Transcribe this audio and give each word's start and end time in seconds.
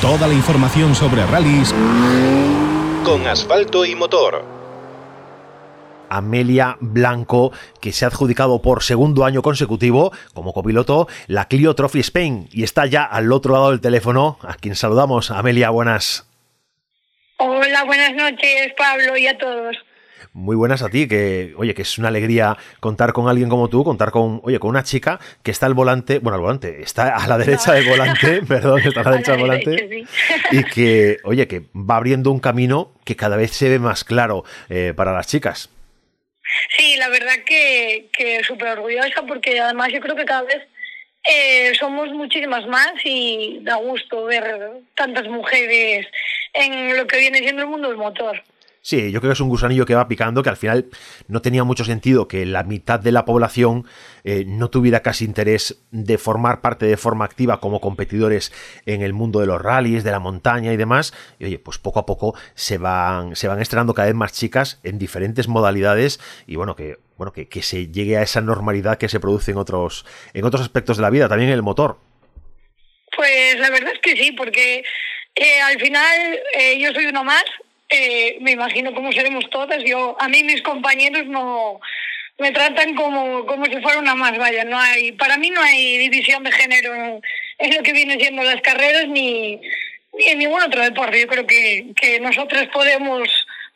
Toda 0.00 0.26
la 0.26 0.32
información 0.32 0.94
sobre 0.94 1.26
rallies 1.26 1.74
con 3.04 3.26
asfalto 3.26 3.84
y 3.84 3.94
motor. 3.94 4.42
Amelia 6.08 6.78
Blanco, 6.80 7.52
que 7.82 7.92
se 7.92 8.06
ha 8.06 8.08
adjudicado 8.08 8.62
por 8.62 8.82
segundo 8.82 9.26
año 9.26 9.42
consecutivo 9.42 10.10
como 10.32 10.54
copiloto 10.54 11.06
la 11.26 11.48
Clio 11.48 11.74
Trophy 11.74 12.00
Spain 12.00 12.48
y 12.50 12.62
está 12.62 12.86
ya 12.86 13.04
al 13.04 13.30
otro 13.30 13.52
lado 13.52 13.70
del 13.72 13.82
teléfono, 13.82 14.38
a 14.40 14.54
quien 14.54 14.74
saludamos. 14.74 15.30
Amelia, 15.30 15.68
buenas. 15.68 16.26
Hola, 17.36 17.84
buenas 17.84 18.14
noches, 18.14 18.72
Pablo, 18.78 19.18
y 19.18 19.26
a 19.26 19.36
todos. 19.36 19.76
Muy 20.32 20.54
buenas 20.54 20.82
a 20.82 20.88
ti, 20.88 21.08
que 21.08 21.54
oye, 21.56 21.74
que 21.74 21.82
es 21.82 21.98
una 21.98 22.06
alegría 22.06 22.56
contar 22.78 23.12
con 23.12 23.28
alguien 23.28 23.48
como 23.48 23.68
tú, 23.68 23.82
contar 23.82 24.12
con, 24.12 24.40
oye, 24.44 24.60
con 24.60 24.70
una 24.70 24.84
chica 24.84 25.18
que 25.42 25.50
está 25.50 25.66
al 25.66 25.74
volante, 25.74 26.20
bueno, 26.20 26.36
al 26.36 26.42
volante, 26.42 26.82
está 26.82 27.16
a 27.16 27.26
la 27.26 27.36
derecha 27.36 27.72
del 27.72 27.88
volante, 27.88 28.40
perdón, 28.48 28.80
está 28.80 29.00
a 29.00 29.04
la 29.04 29.10
derecha 29.10 29.32
del 29.32 29.40
volante, 29.40 30.06
y 30.52 30.64
que, 30.72 31.16
oye, 31.24 31.48
que 31.48 31.62
va 31.74 31.96
abriendo 31.96 32.30
un 32.30 32.38
camino 32.38 32.92
que 33.04 33.16
cada 33.16 33.36
vez 33.36 33.50
se 33.50 33.68
ve 33.68 33.80
más 33.80 34.04
claro 34.04 34.44
eh, 34.68 34.92
para 34.94 35.12
las 35.12 35.26
chicas. 35.26 35.68
Sí, 36.76 36.96
la 36.96 37.08
verdad 37.08 37.34
que, 37.44 38.08
que 38.12 38.44
súper 38.44 38.68
orgullosa 38.68 39.22
porque 39.26 39.58
además 39.58 39.88
yo 39.92 40.00
creo 40.00 40.14
que 40.14 40.24
cada 40.24 40.42
vez 40.42 40.62
eh, 41.28 41.72
somos 41.78 42.08
muchísimas 42.10 42.66
más 42.66 42.92
y 43.04 43.58
da 43.62 43.76
gusto 43.76 44.24
ver 44.24 44.44
tantas 44.94 45.28
mujeres 45.28 46.06
en 46.52 46.96
lo 46.96 47.06
que 47.06 47.18
viene 47.18 47.38
siendo 47.38 47.62
el 47.62 47.68
mundo 47.68 47.88
del 47.88 47.98
motor. 47.98 48.42
Sí, 48.82 49.12
yo 49.12 49.20
creo 49.20 49.30
que 49.30 49.34
es 49.34 49.40
un 49.40 49.50
gusanillo 49.50 49.84
que 49.84 49.94
va 49.94 50.08
picando, 50.08 50.42
que 50.42 50.48
al 50.48 50.56
final 50.56 50.88
no 51.28 51.42
tenía 51.42 51.64
mucho 51.64 51.84
sentido 51.84 52.28
que 52.28 52.46
la 52.46 52.62
mitad 52.62 52.98
de 52.98 53.12
la 53.12 53.26
población 53.26 53.86
eh, 54.24 54.44
no 54.46 54.70
tuviera 54.70 55.00
casi 55.00 55.26
interés 55.26 55.82
de 55.90 56.16
formar 56.16 56.62
parte 56.62 56.86
de 56.86 56.96
forma 56.96 57.26
activa 57.26 57.60
como 57.60 57.82
competidores 57.82 58.52
en 58.86 59.02
el 59.02 59.12
mundo 59.12 59.40
de 59.40 59.46
los 59.46 59.60
rallies, 59.60 60.02
de 60.02 60.12
la 60.12 60.18
montaña 60.18 60.72
y 60.72 60.78
demás. 60.78 61.12
Y 61.38 61.44
oye, 61.44 61.58
pues 61.58 61.76
poco 61.76 61.98
a 61.98 62.06
poco 62.06 62.34
se 62.54 62.78
van, 62.78 63.36
se 63.36 63.48
van 63.48 63.60
estrenando 63.60 63.92
cada 63.92 64.06
vez 64.06 64.14
más 64.14 64.32
chicas 64.32 64.80
en 64.82 64.98
diferentes 64.98 65.46
modalidades 65.46 66.18
y 66.46 66.56
bueno, 66.56 66.74
que, 66.74 66.98
bueno, 67.18 67.34
que, 67.34 67.48
que 67.48 67.62
se 67.62 67.88
llegue 67.88 68.16
a 68.16 68.22
esa 68.22 68.40
normalidad 68.40 68.96
que 68.96 69.10
se 69.10 69.20
produce 69.20 69.50
en 69.50 69.58
otros, 69.58 70.06
en 70.32 70.46
otros 70.46 70.62
aspectos 70.62 70.96
de 70.96 71.02
la 71.02 71.10
vida, 71.10 71.28
también 71.28 71.50
en 71.50 71.56
el 71.56 71.62
motor. 71.62 71.98
Pues 73.14 73.58
la 73.58 73.68
verdad 73.68 73.92
es 73.92 74.00
que 74.00 74.16
sí, 74.16 74.32
porque 74.32 74.82
eh, 75.34 75.60
al 75.60 75.78
final 75.78 76.40
eh, 76.58 76.78
yo 76.80 76.92
soy 76.92 77.06
uno 77.06 77.24
más 77.24 77.44
eh, 77.90 78.38
me 78.40 78.52
imagino 78.52 78.94
cómo 78.94 79.12
seremos 79.12 79.50
todas. 79.50 79.82
Yo, 79.84 80.16
a 80.20 80.28
mí 80.28 80.44
mis 80.44 80.62
compañeros 80.62 81.26
no 81.26 81.80
me 82.38 82.52
tratan 82.52 82.94
como, 82.94 83.44
como 83.44 83.66
si 83.66 83.80
fuera 83.82 83.98
una 83.98 84.14
más, 84.14 84.36
vaya, 84.38 84.64
no 84.64 84.78
hay, 84.78 85.12
para 85.12 85.36
mí 85.36 85.50
no 85.50 85.60
hay 85.60 85.98
división 85.98 86.42
de 86.42 86.52
género 86.52 87.20
en, 87.58 87.76
lo 87.76 87.82
que 87.82 87.92
vienen 87.92 88.18
siendo 88.18 88.42
las 88.42 88.60
carreras 88.62 89.08
ni, 89.08 89.60
ni 90.14 90.26
en 90.26 90.38
ningún 90.38 90.62
otro 90.62 90.82
deporte. 90.82 91.20
Yo 91.20 91.26
creo 91.26 91.46
que, 91.46 91.86
que 92.00 92.20
nosotros 92.20 92.66
podemos, 92.72 93.28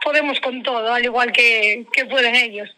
podemos 0.03 0.41
con 0.41 0.63
todo, 0.63 0.95
al 0.95 1.05
igual 1.05 1.33
que, 1.33 1.85
que 1.93 2.07
pueden 2.07 2.37
ellos. 2.37 2.75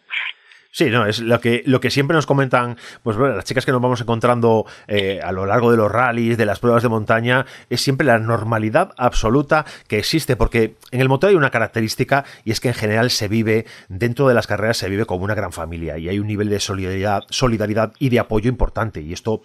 Sí, 0.77 0.91
no, 0.91 1.07
es 1.07 1.17
lo 1.21 1.41
que, 1.41 1.63
lo 1.65 1.79
que 1.79 1.89
siempre 1.89 2.13
nos 2.13 2.27
comentan, 2.27 2.77
pues 3.01 3.17
bueno, 3.17 3.35
las 3.35 3.45
chicas 3.45 3.65
que 3.65 3.71
nos 3.71 3.81
vamos 3.81 3.99
encontrando 3.99 4.67
eh, 4.87 5.19
a 5.23 5.31
lo 5.31 5.47
largo 5.47 5.71
de 5.71 5.77
los 5.77 5.91
rallies, 5.91 6.37
de 6.37 6.45
las 6.45 6.59
pruebas 6.59 6.83
de 6.83 6.89
montaña, 6.89 7.47
es 7.71 7.81
siempre 7.81 8.05
la 8.05 8.19
normalidad 8.19 8.93
absoluta 8.95 9.65
que 9.87 9.97
existe, 9.97 10.35
porque 10.35 10.75
en 10.91 11.01
el 11.01 11.09
motor 11.09 11.31
hay 11.31 11.35
una 11.35 11.49
característica 11.49 12.25
y 12.45 12.51
es 12.51 12.59
que 12.59 12.67
en 12.67 12.75
general 12.75 13.09
se 13.09 13.27
vive, 13.27 13.65
dentro 13.89 14.27
de 14.27 14.35
las 14.35 14.45
carreras 14.45 14.77
se 14.77 14.87
vive 14.87 15.07
como 15.07 15.23
una 15.23 15.33
gran 15.33 15.51
familia 15.51 15.97
y 15.97 16.09
hay 16.09 16.19
un 16.19 16.27
nivel 16.27 16.47
de 16.47 16.59
solidaridad, 16.59 17.23
solidaridad 17.31 17.93
y 17.97 18.09
de 18.09 18.19
apoyo 18.19 18.47
importante 18.47 19.01
y 19.01 19.13
esto, 19.13 19.41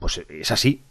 pues 0.00 0.22
es 0.28 0.50
así. 0.50 0.82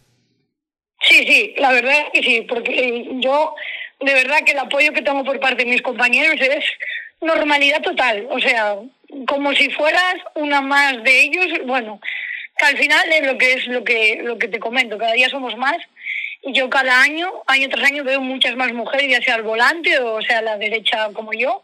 Sí, 1.02 1.26
sí, 1.28 1.56
la 1.58 1.74
verdad 1.74 2.06
es 2.06 2.10
que 2.14 2.24
sí, 2.24 2.42
porque 2.48 3.20
yo, 3.20 3.54
de 4.00 4.14
verdad 4.14 4.46
que 4.46 4.54
el 4.54 4.60
apoyo 4.60 4.94
que 4.94 5.02
tengo 5.02 5.26
por 5.26 5.42
parte 5.42 5.66
de 5.66 5.72
mis 5.72 5.82
compañeros 5.82 6.40
es 6.40 6.64
normalidad 7.24 7.82
total, 7.82 8.28
o 8.30 8.40
sea, 8.40 8.76
como 9.28 9.54
si 9.54 9.70
fueras 9.70 10.16
una 10.36 10.62
más 10.62 11.04
de 11.04 11.22
ellos, 11.22 11.46
bueno, 11.66 12.00
al 12.62 12.78
final 12.78 13.12
es 13.12 13.26
lo 13.26 13.38
que 13.38 13.54
es 13.54 13.68
lo 13.68 13.84
que 13.84 14.22
lo 14.24 14.38
que 14.38 14.48
te 14.48 14.60
comento, 14.60 14.98
cada 14.98 15.14
día 15.14 15.30
somos 15.30 15.58
más 15.58 15.78
y 16.42 16.54
yo 16.54 16.70
cada 16.70 17.02
año, 17.02 17.32
año 17.48 17.70
tras 17.70 17.86
año 17.86 18.04
veo 18.04 18.22
muchas 18.22 18.56
más 18.56 18.74
mujeres, 18.74 19.10
ya 19.10 19.22
sea 19.22 19.36
al 19.36 19.44
volante 19.44 19.98
o 20.00 20.22
sea 20.22 20.40
a 20.40 20.42
la 20.42 20.58
derecha 20.58 21.10
como 21.14 21.34
yo, 21.34 21.62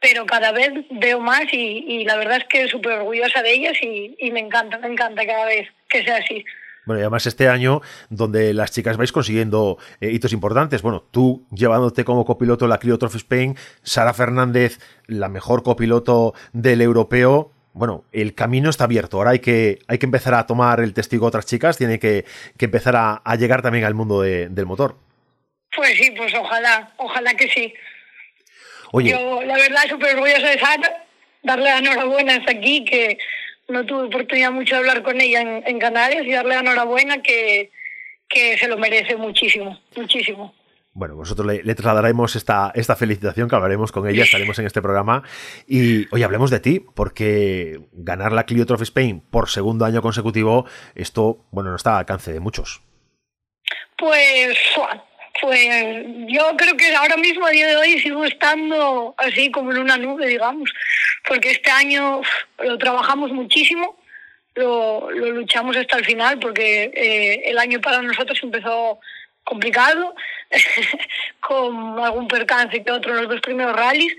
pero 0.00 0.26
cada 0.26 0.52
vez 0.52 0.72
veo 0.90 1.20
más 1.20 1.52
y, 1.52 1.84
y 1.88 2.04
la 2.04 2.16
verdad 2.16 2.38
es 2.38 2.44
que 2.44 2.68
súper 2.68 2.92
orgullosa 2.92 3.42
de 3.42 3.52
ellas 3.52 3.76
y, 3.82 4.14
y 4.18 4.30
me 4.30 4.40
encanta, 4.40 4.78
me 4.78 4.88
encanta 4.88 5.26
cada 5.26 5.46
vez 5.46 5.68
que 5.88 6.04
sea 6.04 6.16
así. 6.16 6.44
Bueno, 6.88 7.00
y 7.00 7.02
además 7.02 7.26
este 7.26 7.50
año 7.50 7.82
donde 8.08 8.54
las 8.54 8.72
chicas 8.72 8.96
vais 8.96 9.12
consiguiendo 9.12 9.76
eh, 10.00 10.10
hitos 10.10 10.32
importantes. 10.32 10.80
Bueno, 10.80 11.04
tú 11.10 11.46
llevándote 11.52 12.02
como 12.02 12.24
copiloto 12.24 12.66
la 12.66 12.78
Clio 12.78 12.96
Trophy 12.96 13.18
Spain, 13.18 13.56
Sara 13.82 14.14
Fernández, 14.14 14.78
la 15.06 15.28
mejor 15.28 15.62
copiloto 15.62 16.32
del 16.54 16.80
europeo. 16.80 17.52
Bueno, 17.74 18.04
el 18.10 18.34
camino 18.34 18.70
está 18.70 18.84
abierto. 18.84 19.18
Ahora 19.18 19.32
hay 19.32 19.40
que, 19.40 19.80
hay 19.86 19.98
que 19.98 20.06
empezar 20.06 20.32
a 20.32 20.46
tomar 20.46 20.80
el 20.80 20.94
testigo 20.94 21.26
a 21.26 21.28
otras 21.28 21.44
chicas, 21.44 21.76
tiene 21.76 21.98
que, 21.98 22.24
que 22.56 22.64
empezar 22.64 22.96
a, 22.96 23.20
a, 23.22 23.36
llegar 23.36 23.60
también 23.60 23.84
al 23.84 23.92
mundo 23.92 24.22
de, 24.22 24.48
del 24.48 24.64
motor. 24.64 24.96
Pues 25.76 25.90
sí, 25.98 26.10
pues 26.12 26.32
ojalá, 26.34 26.94
ojalá 26.96 27.34
que 27.34 27.50
sí. 27.50 27.74
Oye. 28.92 29.10
Yo, 29.10 29.42
la 29.42 29.56
verdad, 29.56 29.82
súper 29.90 30.14
orgullosa 30.14 30.48
de 30.48 30.58
Sara, 30.58 31.04
darle 31.42 31.64
la 31.64 31.78
enhorabuena 31.80 32.36
hasta 32.36 32.52
aquí, 32.52 32.82
que 32.86 33.18
no 33.68 33.84
tuve 33.84 34.04
oportunidad 34.04 34.50
mucho 34.50 34.74
de 34.74 34.80
hablar 34.80 35.02
con 35.02 35.20
ella 35.20 35.42
en, 35.42 35.62
en 35.66 35.78
Canarias 35.78 36.24
y 36.26 36.32
darle 36.32 36.54
la 36.54 36.60
enhorabuena 36.60 37.22
que, 37.22 37.70
que 38.28 38.58
se 38.58 38.68
lo 38.68 38.78
merece 38.78 39.16
muchísimo, 39.16 39.78
muchísimo. 39.94 40.54
Bueno, 40.94 41.14
nosotros 41.14 41.46
le, 41.46 41.62
le, 41.62 41.74
trasladaremos 41.76 42.34
esta, 42.34 42.72
esta 42.74 42.96
felicitación 42.96 43.48
que 43.48 43.54
hablaremos 43.54 43.92
con 43.92 44.08
ella, 44.08 44.24
estaremos 44.24 44.58
en 44.58 44.66
este 44.66 44.82
programa. 44.82 45.22
Y 45.68 46.12
hoy 46.12 46.24
hablemos 46.24 46.50
de 46.50 46.58
ti, 46.58 46.80
porque 46.80 47.78
ganar 47.92 48.32
la 48.32 48.46
Clio 48.46 48.66
Trophy 48.66 48.82
Spain 48.84 49.20
por 49.20 49.48
segundo 49.48 49.84
año 49.84 50.02
consecutivo, 50.02 50.66
esto, 50.96 51.46
bueno, 51.52 51.70
no 51.70 51.76
está 51.76 51.92
al 51.92 51.98
alcance 51.98 52.32
de 52.32 52.40
muchos. 52.40 52.82
Pues, 53.96 54.58
pues 55.40 56.04
yo 56.26 56.56
creo 56.56 56.76
que 56.76 56.94
ahora 56.94 57.16
mismo, 57.16 57.46
a 57.46 57.50
día 57.50 57.68
de 57.68 57.76
hoy, 57.76 58.00
sigo 58.00 58.24
estando 58.24 59.14
así 59.18 59.50
como 59.50 59.72
en 59.72 59.78
una 59.78 59.96
nube, 59.96 60.26
digamos, 60.26 60.72
porque 61.26 61.50
este 61.50 61.70
año 61.70 62.22
lo 62.58 62.78
trabajamos 62.78 63.30
muchísimo, 63.32 63.96
lo, 64.54 65.10
lo 65.10 65.32
luchamos 65.32 65.76
hasta 65.76 65.98
el 65.98 66.04
final, 66.04 66.38
porque 66.38 66.90
eh, 66.94 67.42
el 67.50 67.58
año 67.58 67.80
para 67.80 68.02
nosotros 68.02 68.38
empezó 68.42 69.00
complicado, 69.44 70.14
con 71.40 71.98
algún 72.00 72.28
percance 72.28 72.82
que 72.82 72.90
otro 72.90 73.12
en 73.12 73.22
los 73.22 73.28
dos 73.28 73.40
primeros 73.40 73.76
rallies, 73.76 74.14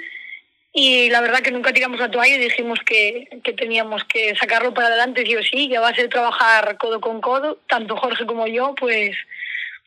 y 0.72 1.10
la 1.10 1.22
verdad 1.22 1.40
que 1.42 1.52
nunca 1.52 1.74
tiramos 1.74 2.00
la 2.00 2.12
toalla 2.12 2.36
y 2.36 2.40
dijimos 2.40 2.80
que, 2.86 3.28
que 3.44 3.54
teníamos 3.54 4.04
que 4.06 4.36
sacarlo 4.36 4.74
para 4.74 4.88
adelante 4.88 5.26
sí 5.26 5.36
o 5.36 5.44
sí, 5.44 5.68
que 5.68 5.78
a 5.78 5.82
base 5.82 6.04
de 6.04 6.08
trabajar 6.08 6.78
codo 6.78 7.02
con 7.02 7.22
codo, 7.22 7.60
tanto 7.68 7.98
Jorge 7.98 8.26
como 8.26 8.48
yo, 8.48 8.76
pues 8.76 9.18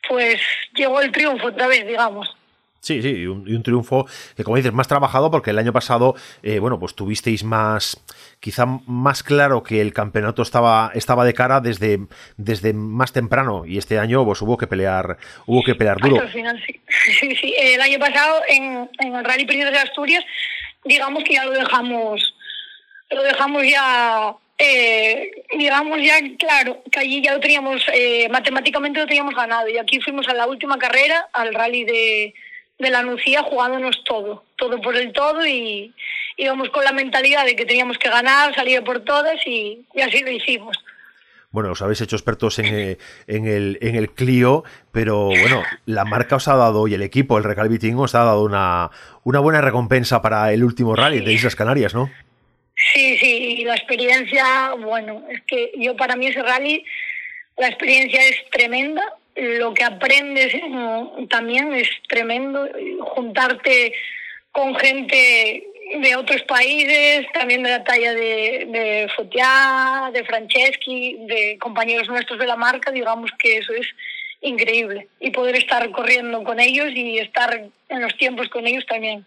pues 0.07 0.41
llegó 0.75 1.01
el 1.01 1.11
triunfo 1.11 1.47
otra 1.47 1.67
vez, 1.67 1.85
digamos. 1.87 2.35
Sí, 2.83 3.01
sí, 3.01 3.11
y 3.11 3.27
un, 3.27 3.47
y 3.47 3.53
un, 3.53 3.63
triunfo 3.63 4.05
que, 4.35 4.43
como 4.43 4.57
dices, 4.57 4.73
más 4.73 4.89
trabajado 4.89 5.31
porque 5.31 5.51
el 5.51 5.57
año 5.57 5.71
pasado, 5.71 6.15
eh, 6.41 6.59
bueno, 6.59 6.81
pues 6.81 6.95
tuvisteis 6.95 7.45
más, 7.45 8.03
quizá 8.41 8.65
más 8.65 9.23
claro 9.23 9.63
que 9.63 9.79
el 9.79 9.93
campeonato 9.93 10.41
estaba, 10.41 10.91
estaba 10.93 11.23
de 11.23 11.33
cara 11.33 11.61
desde, 11.61 11.99
desde 12.35 12.73
más 12.73 13.13
temprano 13.13 13.65
y 13.65 13.77
este 13.77 13.99
año 13.99 14.25
pues 14.25 14.41
hubo 14.41 14.57
que 14.57 14.67
pelear, 14.67 15.17
hubo 15.45 15.63
que 15.63 15.75
pelear 15.75 15.97
duro. 15.97 16.17
Hasta 16.17 16.27
el 16.27 16.33
final, 16.33 16.63
sí. 16.67 16.81
sí, 17.21 17.35
sí. 17.37 17.55
El 17.57 17.79
año 17.79 17.99
pasado 17.99 18.41
en, 18.49 18.89
en 18.99 19.15
el 19.15 19.23
Rally 19.23 19.45
Princesa 19.45 19.71
de 19.71 19.77
Asturias, 19.77 20.25
digamos 20.83 21.23
que 21.23 21.35
ya 21.35 21.45
lo 21.45 21.51
dejamos, 21.51 22.35
lo 23.11 23.23
dejamos 23.23 23.63
ya 23.65 24.35
eh, 24.57 25.31
digamos 25.57 25.99
ya, 26.01 26.15
claro, 26.37 26.81
que 26.91 26.99
allí 26.99 27.21
ya 27.21 27.33
lo 27.33 27.39
teníamos, 27.39 27.83
eh, 27.93 28.27
matemáticamente 28.29 28.99
lo 28.99 29.07
teníamos 29.07 29.35
ganado 29.35 29.67
y 29.69 29.77
aquí 29.77 29.99
fuimos 29.99 30.27
a 30.27 30.33
la 30.33 30.47
última 30.47 30.77
carrera, 30.77 31.27
al 31.33 31.53
rally 31.53 31.83
de, 31.83 32.33
de 32.79 32.89
la 32.89 33.01
Nucía, 33.03 33.43
jugándonos 33.43 34.03
todo, 34.03 34.43
todo 34.55 34.79
por 34.81 34.95
el 34.95 35.11
todo 35.11 35.45
y 35.45 35.93
íbamos 36.37 36.69
con 36.69 36.83
la 36.83 36.91
mentalidad 36.91 37.45
de 37.45 37.55
que 37.55 37.65
teníamos 37.65 37.97
que 37.97 38.09
ganar, 38.09 38.53
salir 38.55 38.83
por 38.83 39.01
todas 39.01 39.35
y, 39.45 39.85
y 39.93 40.01
así 40.01 40.21
lo 40.21 40.31
hicimos. 40.31 40.77
Bueno, 41.51 41.73
os 41.73 41.81
habéis 41.83 42.01
hecho 42.01 42.15
expertos 42.15 42.57
en, 42.57 42.65
eh, 42.65 42.97
en, 43.27 43.45
el, 43.45 43.77
en 43.81 43.95
el 43.95 44.09
Clio, 44.09 44.63
pero 44.91 45.25
bueno, 45.27 45.61
la 45.85 46.03
marca 46.03 46.37
os 46.37 46.47
ha 46.47 46.55
dado 46.55 46.87
y 46.87 46.95
el 46.95 47.03
equipo, 47.03 47.37
el 47.37 47.43
Recalviting, 47.43 47.95
os 47.99 48.15
ha 48.15 48.23
dado 48.23 48.43
una, 48.43 48.89
una 49.23 49.39
buena 49.39 49.61
recompensa 49.61 50.23
para 50.23 50.51
el 50.51 50.63
último 50.63 50.95
rally 50.95 51.19
de 51.19 51.31
Islas 51.31 51.55
Canarias, 51.55 51.93
¿no? 51.93 52.09
Sí, 52.75 53.17
sí, 53.19 53.52
y 53.63 53.65
la 53.65 53.75
experiencia, 53.75 54.73
bueno, 54.77 55.23
es 55.29 55.41
que 55.43 55.71
yo 55.77 55.95
para 55.95 56.17
mí 56.17 56.27
ese 56.27 56.43
rally, 56.43 56.83
la 57.55 57.67
experiencia 57.67 58.21
es 58.27 58.35
tremenda, 58.51 59.01
lo 59.35 59.73
que 59.73 59.85
aprendes 59.85 60.53
también 61.29 61.73
es 61.73 61.89
tremendo, 62.09 62.67
juntarte 63.15 63.93
con 64.51 64.75
gente 64.75 65.65
de 66.01 66.15
otros 66.17 66.41
países, 66.43 67.25
también 67.33 67.63
de 67.63 67.69
la 67.69 67.85
talla 67.85 68.13
de, 68.13 68.67
de 68.69 69.09
Fotiá, 69.15 70.11
de 70.11 70.25
Franceschi, 70.25 71.19
de 71.21 71.57
compañeros 71.57 72.09
nuestros 72.09 72.39
de 72.39 72.47
la 72.47 72.57
marca, 72.57 72.91
digamos 72.91 73.31
que 73.39 73.59
eso 73.59 73.71
es 73.73 73.87
increíble. 74.41 75.07
Y 75.21 75.31
poder 75.31 75.55
estar 75.55 75.89
corriendo 75.91 76.43
con 76.43 76.59
ellos 76.59 76.91
y 76.93 77.17
estar 77.17 77.63
en 77.87 78.01
los 78.01 78.17
tiempos 78.17 78.49
con 78.49 78.67
ellos 78.67 78.85
también 78.85 79.25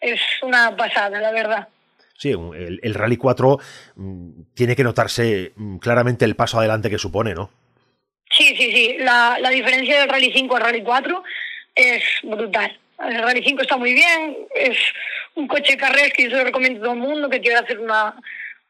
es 0.00 0.20
una 0.42 0.76
pasada, 0.76 1.20
la 1.20 1.30
verdad. 1.30 1.68
Sí, 2.18 2.32
el, 2.32 2.94
Rally 2.94 3.16
4 3.16 3.58
mm, 3.94 4.30
tiene 4.52 4.74
que 4.74 4.82
notarse 4.82 5.52
mm, 5.54 5.78
claramente 5.78 6.24
el 6.24 6.34
paso 6.34 6.58
adelante 6.58 6.90
que 6.90 6.98
supone, 6.98 7.32
¿no? 7.32 7.48
Sí, 8.28 8.56
sí, 8.56 8.72
sí. 8.72 8.96
La, 8.98 9.38
la 9.40 9.50
diferencia 9.50 10.00
del 10.00 10.08
Rally 10.08 10.32
5 10.32 10.56
al 10.56 10.62
Rally 10.62 10.82
4 10.82 11.22
es 11.76 12.02
brutal. 12.24 12.76
El 12.98 13.22
Rally 13.22 13.42
5 13.44 13.62
está 13.62 13.76
muy 13.76 13.94
bien, 13.94 14.36
es 14.56 14.76
un 15.36 15.46
coche 15.46 15.74
de 15.74 15.78
carreras 15.78 16.12
que 16.12 16.24
yo 16.24 16.30
se 16.30 16.36
lo 16.38 16.44
recomiendo 16.44 16.80
a 16.80 16.82
todo 16.82 16.94
el 16.94 16.98
mundo 16.98 17.30
que 17.30 17.40
quiera 17.40 17.60
hacer 17.60 17.78
una, 17.78 18.16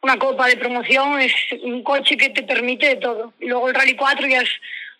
una 0.02 0.18
copa 0.18 0.46
de 0.46 0.58
promoción, 0.58 1.18
es 1.18 1.32
un 1.62 1.82
coche 1.82 2.18
que 2.18 2.28
te 2.28 2.42
permite 2.42 2.86
de 2.88 2.96
todo. 2.96 3.32
Luego 3.40 3.70
el 3.70 3.74
Rally 3.74 3.96
4 3.96 4.26
ya 4.26 4.42
es 4.42 4.50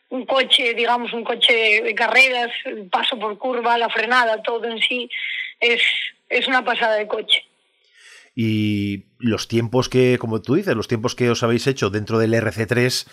un 0.09 0.25
coche, 0.25 0.73
digamos, 0.73 1.13
un 1.13 1.23
coche 1.23 1.83
de 1.83 1.95
carreras, 1.95 2.51
el 2.65 2.89
paso 2.89 3.19
por 3.19 3.37
curva, 3.37 3.77
la 3.77 3.91
frenada, 3.91 4.43
todo 4.43 4.65
en 4.65 4.79
sí, 4.79 5.11
es, 5.61 5.83
es 6.31 6.49
una 6.49 6.65
pasada 6.65 6.95
de 6.95 7.07
coche. 7.07 7.45
Y 8.41 9.07
los 9.19 9.49
tiempos 9.49 9.89
que, 9.89 10.17
como 10.17 10.41
tú 10.41 10.55
dices, 10.55 10.77
los 10.77 10.87
tiempos 10.87 11.17
que 11.17 11.29
os 11.29 11.43
habéis 11.43 11.67
hecho 11.67 11.91
dentro 11.91 12.21
del 12.21 12.35
RC3, 12.35 13.09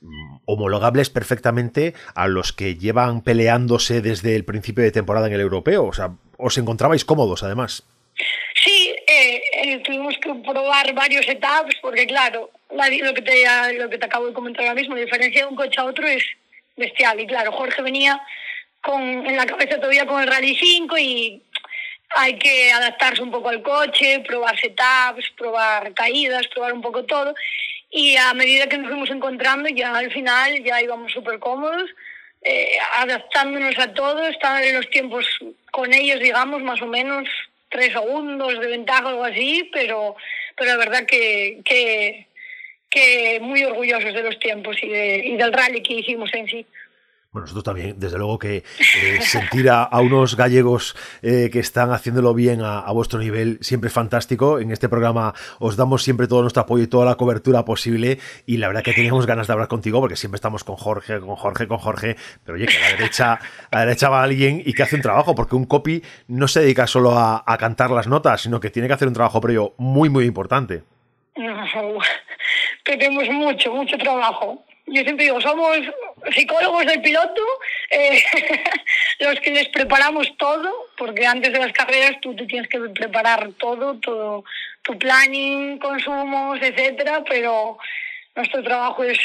mm, 0.00 0.36
homologables 0.46 1.10
perfectamente 1.10 1.92
a 2.14 2.28
los 2.28 2.54
que 2.54 2.76
llevan 2.76 3.20
peleándose 3.20 4.00
desde 4.00 4.36
el 4.36 4.46
principio 4.46 4.82
de 4.82 4.90
temporada 4.90 5.26
en 5.26 5.34
el 5.34 5.42
europeo. 5.42 5.84
O 5.84 5.92
sea, 5.92 6.12
os 6.38 6.56
encontrabais 6.56 7.04
cómodos 7.04 7.42
además. 7.42 7.84
Sí, 8.64 8.94
eh, 9.06 9.42
eh, 9.64 9.82
tuvimos 9.84 10.14
que 10.16 10.32
probar 10.50 10.94
varios 10.94 11.28
etapas 11.28 11.74
porque 11.82 12.06
claro, 12.06 12.48
lo 12.70 13.12
que, 13.12 13.20
te, 13.20 13.74
lo 13.78 13.90
que 13.90 13.98
te 13.98 14.06
acabo 14.06 14.28
de 14.28 14.32
comentar 14.32 14.64
ahora 14.64 14.80
mismo, 14.80 14.94
la 14.94 15.02
diferencia 15.02 15.42
de 15.42 15.50
un 15.50 15.56
coche 15.56 15.78
a 15.78 15.84
otro 15.84 16.08
es 16.08 16.24
bestial. 16.78 17.20
Y 17.20 17.26
claro, 17.26 17.52
Jorge 17.52 17.82
venía 17.82 18.18
con, 18.80 19.02
en 19.02 19.36
la 19.36 19.44
cabeza 19.44 19.76
todavía 19.76 20.06
con 20.06 20.22
el 20.22 20.26
Rally 20.26 20.56
5 20.56 20.96
y 20.96 21.42
hay 22.16 22.38
que 22.38 22.72
adaptarse 22.72 23.22
un 23.22 23.30
poco 23.30 23.48
al 23.48 23.62
coche, 23.62 24.20
probar 24.20 24.58
setups, 24.58 25.30
probar 25.36 25.94
caídas, 25.94 26.46
probar 26.48 26.72
un 26.72 26.82
poco 26.82 27.04
todo. 27.04 27.34
Y 27.90 28.16
a 28.16 28.34
medida 28.34 28.68
que 28.68 28.78
nos 28.78 28.88
fuimos 28.88 29.10
encontrando, 29.10 29.68
ya 29.68 29.96
al 29.96 30.12
final 30.12 30.62
ya 30.62 30.80
íbamos 30.80 31.12
súper 31.12 31.38
cómodos, 31.38 31.90
eh, 32.42 32.76
adaptándonos 32.98 33.78
a 33.78 33.92
todo, 33.92 34.26
estaban 34.26 34.64
en 34.64 34.76
los 34.76 34.88
tiempos 34.90 35.26
con 35.70 35.92
ellos, 35.92 36.20
digamos, 36.20 36.62
más 36.62 36.80
o 36.82 36.86
menos 36.86 37.28
tres 37.68 37.92
segundos 37.92 38.58
de 38.58 38.66
ventaja 38.66 39.04
o 39.04 39.08
algo 39.08 39.24
así, 39.24 39.68
pero, 39.72 40.16
pero 40.56 40.70
la 40.70 40.76
verdad 40.76 41.06
que, 41.06 41.60
que, 41.64 42.26
muy 43.40 43.64
orgullosos 43.64 44.12
de 44.12 44.22
los 44.22 44.38
tiempos 44.38 44.76
y, 44.82 44.88
de, 44.88 45.22
y 45.24 45.36
del 45.36 45.52
rally 45.52 45.82
que 45.82 45.94
hicimos 45.94 46.32
en 46.34 46.46
sí. 46.46 46.66
Bueno, 47.32 47.44
nosotros 47.44 47.62
también, 47.62 47.94
desde 47.96 48.18
luego 48.18 48.40
que 48.40 48.56
eh, 48.56 49.20
sentir 49.20 49.70
a, 49.70 49.88
unos 50.00 50.34
gallegos 50.34 50.96
eh, 51.22 51.48
que 51.52 51.60
están 51.60 51.92
haciéndolo 51.92 52.34
bien 52.34 52.60
a, 52.60 52.90
vuestro 52.90 53.20
nivel 53.20 53.58
siempre 53.60 53.86
es 53.86 53.94
fantástico. 53.94 54.58
En 54.58 54.72
este 54.72 54.88
programa 54.88 55.32
os 55.60 55.76
damos 55.76 56.02
siempre 56.02 56.26
todo 56.26 56.42
nuestro 56.42 56.62
apoyo 56.62 56.82
y 56.82 56.88
toda 56.88 57.04
la 57.04 57.14
cobertura 57.14 57.64
posible. 57.64 58.18
Y 58.46 58.56
la 58.56 58.66
verdad 58.66 58.82
que 58.82 58.94
teníamos 58.94 59.26
ganas 59.26 59.46
de 59.46 59.52
hablar 59.52 59.68
contigo 59.68 60.00
porque 60.00 60.16
siempre 60.16 60.38
estamos 60.38 60.64
con 60.64 60.74
Jorge, 60.74 61.20
con 61.20 61.36
Jorge, 61.36 61.68
con 61.68 61.78
Jorge. 61.78 62.16
Pero 62.44 62.56
oye, 62.56 62.66
que 62.66 62.76
a 62.78 62.80
la 62.80 62.96
derecha, 62.96 63.34
a 63.34 63.76
la 63.76 63.80
derecha 63.84 64.08
va 64.08 64.24
alguien 64.24 64.60
y 64.66 64.72
que 64.72 64.82
hace 64.82 64.96
un 64.96 65.02
trabajo, 65.02 65.36
porque 65.36 65.54
un 65.54 65.66
copy 65.66 66.02
no 66.26 66.48
se 66.48 66.62
dedica 66.62 66.88
solo 66.88 67.16
a, 67.16 67.44
a 67.46 67.58
cantar 67.58 67.92
las 67.92 68.08
notas, 68.08 68.40
sino 68.40 68.58
que 68.58 68.70
tiene 68.70 68.88
que 68.88 68.94
hacer 68.94 69.06
un 69.06 69.14
trabajo 69.14 69.40
previo 69.40 69.74
muy, 69.78 70.08
muy 70.08 70.24
importante. 70.24 70.82
tenemos 72.84 73.28
mucho, 73.28 73.72
mucho 73.72 73.96
trabajo 73.98 74.64
yo 74.90 75.02
siempre 75.02 75.24
digo, 75.26 75.40
somos 75.40 75.78
psicólogos 76.34 76.86
del 76.86 77.00
piloto, 77.00 77.40
eh, 77.90 78.22
los 79.20 79.40
que 79.40 79.50
les 79.50 79.68
preparamos 79.68 80.36
todo, 80.36 80.70
porque 80.96 81.26
antes 81.26 81.52
de 81.52 81.58
las 81.58 81.72
carreras 81.72 82.20
tú 82.20 82.34
te 82.34 82.46
tienes 82.46 82.68
que 82.68 82.80
preparar 82.80 83.52
todo, 83.58 83.94
todo 84.00 84.44
tu 84.82 84.98
planning, 84.98 85.78
consumos, 85.78 86.58
etcétera, 86.60 87.22
pero 87.28 87.78
nuestro 88.34 88.62
trabajo 88.62 89.04
es 89.04 89.18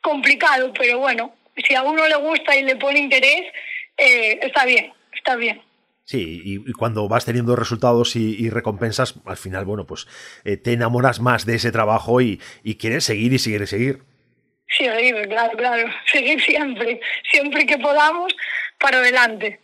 complicado, 0.00 0.72
pero 0.72 0.98
bueno, 0.98 1.34
si 1.56 1.74
a 1.74 1.82
uno 1.82 2.06
le 2.06 2.16
gusta 2.16 2.56
y 2.56 2.62
le 2.62 2.76
pone 2.76 3.00
interés, 3.00 3.52
eh, 3.96 4.38
está 4.42 4.64
bien, 4.64 4.92
está 5.12 5.36
bien. 5.36 5.62
Sí, 6.10 6.42
y, 6.44 6.72
cuando 6.72 7.06
vas 7.06 7.24
teniendo 7.24 7.54
resultados 7.54 8.16
y, 8.16 8.50
recompensas, 8.50 9.14
al 9.26 9.36
final, 9.36 9.64
bueno, 9.64 9.86
pues 9.86 10.08
eh, 10.42 10.56
te 10.56 10.72
enamoras 10.72 11.20
más 11.20 11.46
de 11.46 11.54
ese 11.54 11.70
trabajo 11.70 12.20
y, 12.20 12.40
quieres 12.80 13.04
seguir 13.04 13.32
y 13.32 13.38
seguir 13.38 13.62
y 13.62 13.66
seguir. 13.68 14.02
Sí, 14.76 14.86
claro, 15.28 15.56
claro. 15.56 15.88
Seguir 16.06 16.40
siempre, 16.42 17.00
siempre 17.30 17.66
que 17.66 17.78
podamos, 17.78 18.34
para 18.78 18.98
adelante. 18.98 19.60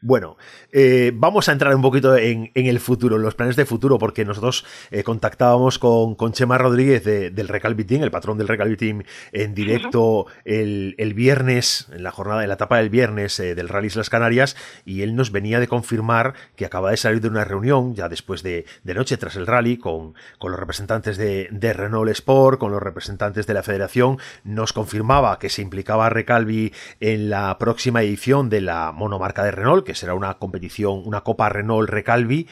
Bueno, 0.00 0.36
eh, 0.70 1.10
vamos 1.12 1.48
a 1.48 1.52
entrar 1.52 1.74
un 1.74 1.82
poquito 1.82 2.16
en, 2.16 2.52
el 2.54 2.78
futuro, 2.78 3.16
en 3.16 3.22
los 3.22 3.34
planes 3.34 3.56
de 3.56 3.66
futuro, 3.66 3.98
porque 3.98 4.24
nosotros 4.24 4.64
eh, 4.92 5.02
contactábamos 5.02 5.80
con, 5.80 6.14
con, 6.14 6.30
Chema 6.30 6.56
Rodríguez 6.56 7.02
del 7.02 7.48
Recalvi 7.48 7.82
Team, 7.82 8.04
el 8.04 8.12
patrón 8.12 8.38
del 8.38 8.46
Recalvi 8.46 8.76
Team, 8.76 9.02
en 9.32 9.56
directo 9.56 10.26
el, 10.44 10.94
viernes, 11.16 11.88
en 11.92 12.04
la 12.04 12.12
jornada, 12.12 12.42
en 12.42 12.48
la 12.48 12.54
etapa 12.54 12.78
del 12.78 12.90
viernes 12.90 13.40
eh, 13.40 13.56
del 13.56 13.68
Rallys 13.68 13.96
Las 13.96 14.08
Canarias, 14.08 14.54
y 14.84 15.02
él 15.02 15.16
nos 15.16 15.32
venía 15.32 15.58
de 15.58 15.66
confirmar 15.66 16.34
que 16.54 16.64
acaba 16.64 16.92
de 16.92 16.96
salir 16.96 17.20
de 17.20 17.26
una 17.26 17.42
reunión, 17.42 17.96
ya 17.96 18.08
después 18.08 18.44
de, 18.44 18.66
noche, 18.84 19.16
tras 19.16 19.34
el 19.34 19.48
rally, 19.48 19.78
con, 19.78 20.14
con 20.38 20.52
los 20.52 20.60
representantes 20.60 21.16
de, 21.16 21.48
de, 21.50 21.72
Renault 21.72 22.10
Sport, 22.10 22.60
con 22.60 22.70
los 22.70 22.80
representantes 22.80 23.48
de 23.48 23.54
la 23.54 23.64
federación, 23.64 24.18
nos 24.44 24.72
confirmaba 24.72 25.40
que 25.40 25.50
se 25.50 25.60
implicaba 25.60 26.08
Recalvi 26.08 26.72
en 27.00 27.30
la 27.30 27.58
próxima 27.58 28.00
edición 28.02 28.48
de 28.48 28.60
la 28.60 28.92
monomarca 28.92 29.42
de 29.42 29.50
Renault, 29.50 29.87
que 29.88 29.94
será 29.94 30.12
una 30.12 30.34
competición, 30.34 31.02
una 31.06 31.22
Copa 31.22 31.48
Renault 31.48 31.88
Recalvi, 31.88 32.46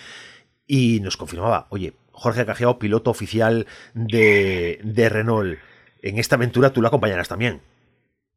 y 0.66 1.00
nos 1.00 1.18
confirmaba, 1.18 1.66
oye, 1.68 1.92
Jorge 2.12 2.46
Cajeao, 2.46 2.78
piloto 2.78 3.10
oficial 3.10 3.66
de, 3.92 5.08
Renault, 5.10 5.58
en 6.02 6.18
esta 6.18 6.36
aventura 6.36 6.70
tú 6.70 6.80
lo 6.80 6.88
acompañarás 6.88 7.28
también. 7.28 7.60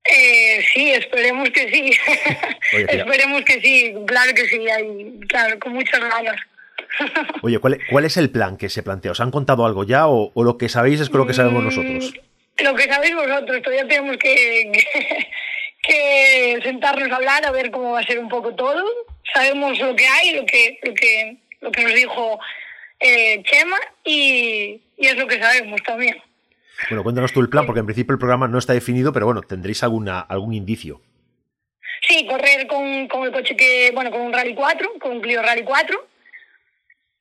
Eh, 0.04 0.62
sí, 0.74 0.92
esperemos 0.92 1.50
que 1.52 1.70
sí. 1.70 1.92
esperemos 2.74 3.42
que 3.44 3.62
sí, 3.62 3.96
claro 4.06 4.34
que 4.34 4.46
sí, 4.48 4.66
claro, 5.30 5.58
con 5.60 5.74
muchas 5.74 6.02
ganas. 6.02 6.36
Oye, 7.42 7.60
¿cuál, 7.60 7.80
¿cuál, 7.90 8.04
es 8.04 8.18
el 8.18 8.30
plan 8.30 8.58
que 8.58 8.68
se 8.68 8.84
plantea? 8.84 9.12
¿Os 9.12 9.22
han 9.22 9.32
contado 9.32 9.66
algo 9.66 9.86
ya 9.86 10.08
o, 10.08 10.32
lo 10.36 10.58
que 10.58 10.68
sabéis 10.68 11.00
es 11.00 11.10
lo 11.10 11.26
que 11.26 11.34
sabemos 11.34 11.64
nosotros? 11.64 12.14
Mm, 12.14 12.64
lo 12.66 12.76
que 12.76 12.84
sabéis 12.84 13.16
vosotros, 13.16 13.62
todavía 13.62 13.88
tenemos 13.88 14.18
que, 14.18 14.72
que 14.74 15.28
sentarnos 16.64 17.12
a 17.12 17.16
hablar 17.16 17.46
a 17.46 17.52
ver 17.52 17.72
cómo 17.72 17.92
va 17.92 18.00
a 18.00 18.06
ser 18.06 18.20
un 18.20 18.30
poco 18.30 18.54
todo. 18.56 18.84
Sabemos 19.34 19.80
lo 19.80 19.96
que 19.96 20.08
hay, 20.08 20.36
lo 20.36 20.46
que, 20.46 20.80
lo 20.84 20.94
que, 20.94 21.38
lo 21.62 21.72
que 21.72 21.84
nos 21.84 21.94
dijo 21.94 22.40
eh, 23.00 23.42
Chema 23.44 23.78
y, 24.04 24.82
es 24.98 25.18
lo 25.18 25.28
que 25.28 25.40
sabemos 25.40 25.82
también. 25.84 26.22
Bueno, 26.90 27.04
cuéntanos 27.04 27.34
tú 27.34 27.42
el 27.42 27.50
plan, 27.50 27.66
porque 27.66 27.82
en 27.82 27.86
principio 27.86 28.14
el 28.14 28.20
programa 28.20 28.48
no 28.48 28.58
está 28.58 28.74
definido, 28.74 29.12
pero 29.12 29.26
bueno, 29.26 29.42
tendréis 29.42 29.84
alguna, 29.84 30.20
algún 30.22 30.54
indicio. 30.54 31.02
Sí, 32.08 32.26
correr 32.26 32.68
con, 32.68 33.08
con 33.08 33.24
el 33.24 33.32
coche 33.32 33.56
que, 33.56 33.92
bueno, 33.94 34.12
con 34.12 34.22
un 34.22 34.34
Rally 34.34 34.56
4, 34.56 34.94
con 35.00 35.12
un 35.12 35.22
Clio 35.22 35.42
Rally 35.42 35.64
4 35.64 36.08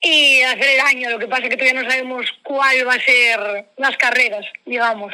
y 0.01 0.43
hacer 0.43 0.69
el 0.75 0.81
año. 0.81 1.11
Lo 1.11 1.19
que 1.19 1.27
pasa 1.27 1.45
es 1.45 1.51
que 1.51 1.57
todavía 1.57 1.83
no 1.83 1.91
sabemos 1.91 2.27
cuál 2.43 2.87
va 2.87 2.95
a 2.95 3.01
ser 3.01 3.67
las 3.77 3.97
carreras, 3.97 4.47
digamos. 4.65 5.13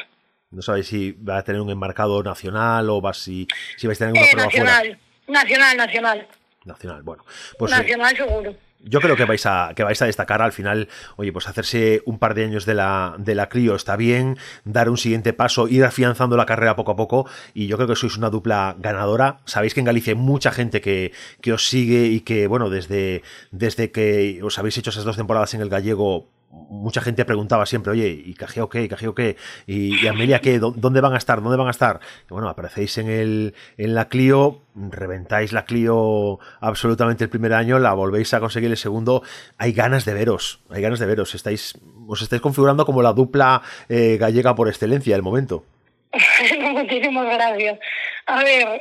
No 0.54 0.62
sabéis 0.62 0.86
si 0.86 1.12
va 1.12 1.38
a 1.38 1.42
tener 1.44 1.60
un 1.60 1.70
enmarcado 1.70 2.22
nacional 2.22 2.88
o 2.88 3.00
va 3.02 3.12
si, 3.12 3.46
si 3.76 3.86
vais 3.86 4.00
a 4.00 4.06
tener 4.06 4.12
una 4.12 4.22
eh, 4.22 4.30
prueba 4.32 4.46
nacional, 4.46 4.98
Nacional, 5.26 5.76
nacional. 5.76 6.28
Nacional, 6.64 7.02
bueno. 7.02 7.24
Pues, 7.58 7.72
eh, 7.72 7.76
nacional 7.76 8.16
seguro. 8.16 8.54
Yo 8.86 9.00
creo 9.00 9.16
que 9.16 9.24
vais 9.24 9.44
a 9.46 9.72
que 9.74 9.82
vais 9.82 10.00
a 10.02 10.04
destacar 10.04 10.42
al 10.42 10.52
final, 10.52 10.88
oye, 11.16 11.32
pues 11.32 11.48
hacerse 11.48 12.02
un 12.04 12.18
par 12.18 12.34
de 12.34 12.44
años 12.44 12.66
de 12.66 12.74
la 12.74 13.14
de 13.16 13.34
la 13.34 13.48
Clio 13.48 13.74
está 13.74 13.96
bien, 13.96 14.36
dar 14.64 14.90
un 14.90 14.98
siguiente 14.98 15.32
paso, 15.32 15.68
ir 15.68 15.84
afianzando 15.84 16.36
la 16.36 16.44
carrera 16.44 16.76
poco 16.76 16.92
a 16.92 16.96
poco 16.96 17.26
y 17.54 17.66
yo 17.66 17.76
creo 17.76 17.88
que 17.88 17.96
sois 17.96 18.18
una 18.18 18.28
dupla 18.28 18.76
ganadora. 18.78 19.38
Sabéis 19.46 19.72
que 19.72 19.80
en 19.80 19.86
Galicia 19.86 20.12
hay 20.12 20.18
mucha 20.18 20.52
gente 20.52 20.82
que, 20.82 21.12
que 21.40 21.54
os 21.54 21.66
sigue 21.66 22.08
y 22.08 22.20
que 22.20 22.46
bueno, 22.46 22.68
desde 22.68 23.22
desde 23.52 23.90
que 23.90 24.40
os 24.42 24.58
habéis 24.58 24.76
hecho 24.76 24.90
esas 24.90 25.04
dos 25.04 25.16
temporadas 25.16 25.54
en 25.54 25.62
el 25.62 25.70
gallego 25.70 26.28
mucha 26.70 27.00
gente 27.00 27.24
preguntaba 27.24 27.66
siempre, 27.66 27.92
oye, 27.92 28.08
¿y 28.08 28.34
Cajeo 28.34 28.68
qué? 28.68 28.88
¿Cajeo 28.88 29.14
qué? 29.14 29.36
¿Y, 29.66 30.06
Amelia 30.06 30.40
qué? 30.40 30.58
¿Dónde 30.58 31.00
van 31.00 31.14
a 31.14 31.18
estar? 31.18 31.42
¿Dónde 31.42 31.56
van 31.56 31.68
a 31.68 31.70
estar? 31.70 32.00
bueno, 32.28 32.48
aparecéis 32.48 32.98
en, 32.98 33.08
el, 33.08 33.54
en 33.76 33.94
la 33.94 34.08
Clio, 34.08 34.60
reventáis 34.74 35.52
la 35.52 35.64
Clio 35.64 36.38
absolutamente 36.60 37.24
el 37.24 37.30
primer 37.30 37.52
año, 37.52 37.78
la 37.78 37.92
volvéis 37.92 38.34
a 38.34 38.40
conseguir 38.40 38.70
el 38.70 38.76
segundo. 38.76 39.22
Hay 39.58 39.72
ganas 39.72 40.04
de 40.04 40.14
veros, 40.14 40.60
hay 40.70 40.82
ganas 40.82 40.98
de 40.98 41.06
veros. 41.06 41.34
Estáis, 41.34 41.78
os 42.06 42.22
estáis 42.22 42.42
configurando 42.42 42.84
como 42.84 43.02
la 43.02 43.12
dupla 43.12 43.62
eh, 43.88 44.16
gallega 44.18 44.54
por 44.54 44.68
excelencia 44.68 45.14
del 45.14 45.22
momento. 45.22 45.64
Muchísimas 46.60 47.26
gracias. 47.26 47.78
A 48.26 48.44
ver, 48.44 48.80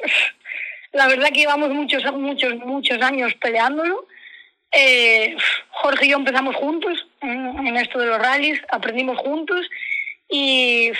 la 0.91 1.07
verdad 1.07 1.29
que 1.29 1.39
llevamos 1.39 1.69
muchos, 1.69 2.03
muchos, 2.13 2.55
muchos 2.57 3.01
años 3.01 3.33
peleándolo 3.35 4.07
eh, 4.73 5.35
Jorge 5.69 6.05
y 6.05 6.09
yo 6.09 6.17
empezamos 6.17 6.55
juntos 6.55 7.05
en 7.21 7.77
esto 7.77 7.99
de 7.99 8.07
los 8.07 8.19
rallies, 8.19 8.59
aprendimos 8.69 9.17
juntos 9.17 9.69
y 10.29 10.91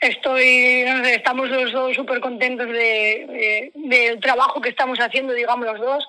estoy, 0.00 0.84
estamos 1.06 1.48
los 1.48 1.72
dos 1.72 1.94
súper 1.94 2.20
contentos 2.20 2.66
de, 2.66 3.70
del 3.74 4.20
trabajo 4.20 4.60
que 4.60 4.70
estamos 4.70 4.98
haciendo, 4.98 5.32
digamos 5.32 5.66
los 5.66 5.80
dos. 5.80 6.08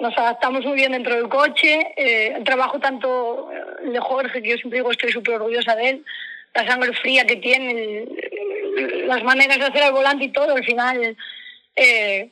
Nos 0.00 0.16
adaptamos 0.18 0.64
muy 0.64 0.74
bien 0.74 0.92
dentro 0.92 1.14
del 1.14 1.28
coche. 1.28 1.92
Eh, 1.96 2.40
trabajo 2.44 2.80
tanto 2.80 3.50
de 3.82 4.00
Jorge, 4.00 4.42
que 4.42 4.48
yo 4.48 4.56
siempre 4.56 4.78
digo 4.78 4.90
estoy 4.90 5.12
súper 5.12 5.34
orgullosa 5.34 5.76
de 5.76 5.90
él, 5.90 6.04
la 6.54 6.66
sangre 6.66 6.92
fría 6.94 7.26
que 7.26 7.36
tiene, 7.36 8.06
las 9.06 9.22
maneras 9.22 9.58
de 9.58 9.66
hacer 9.66 9.84
el 9.84 9.92
volante 9.92 10.24
y 10.24 10.32
todo, 10.32 10.54
al 10.54 10.64
final 10.64 11.16
eh, 11.76 12.30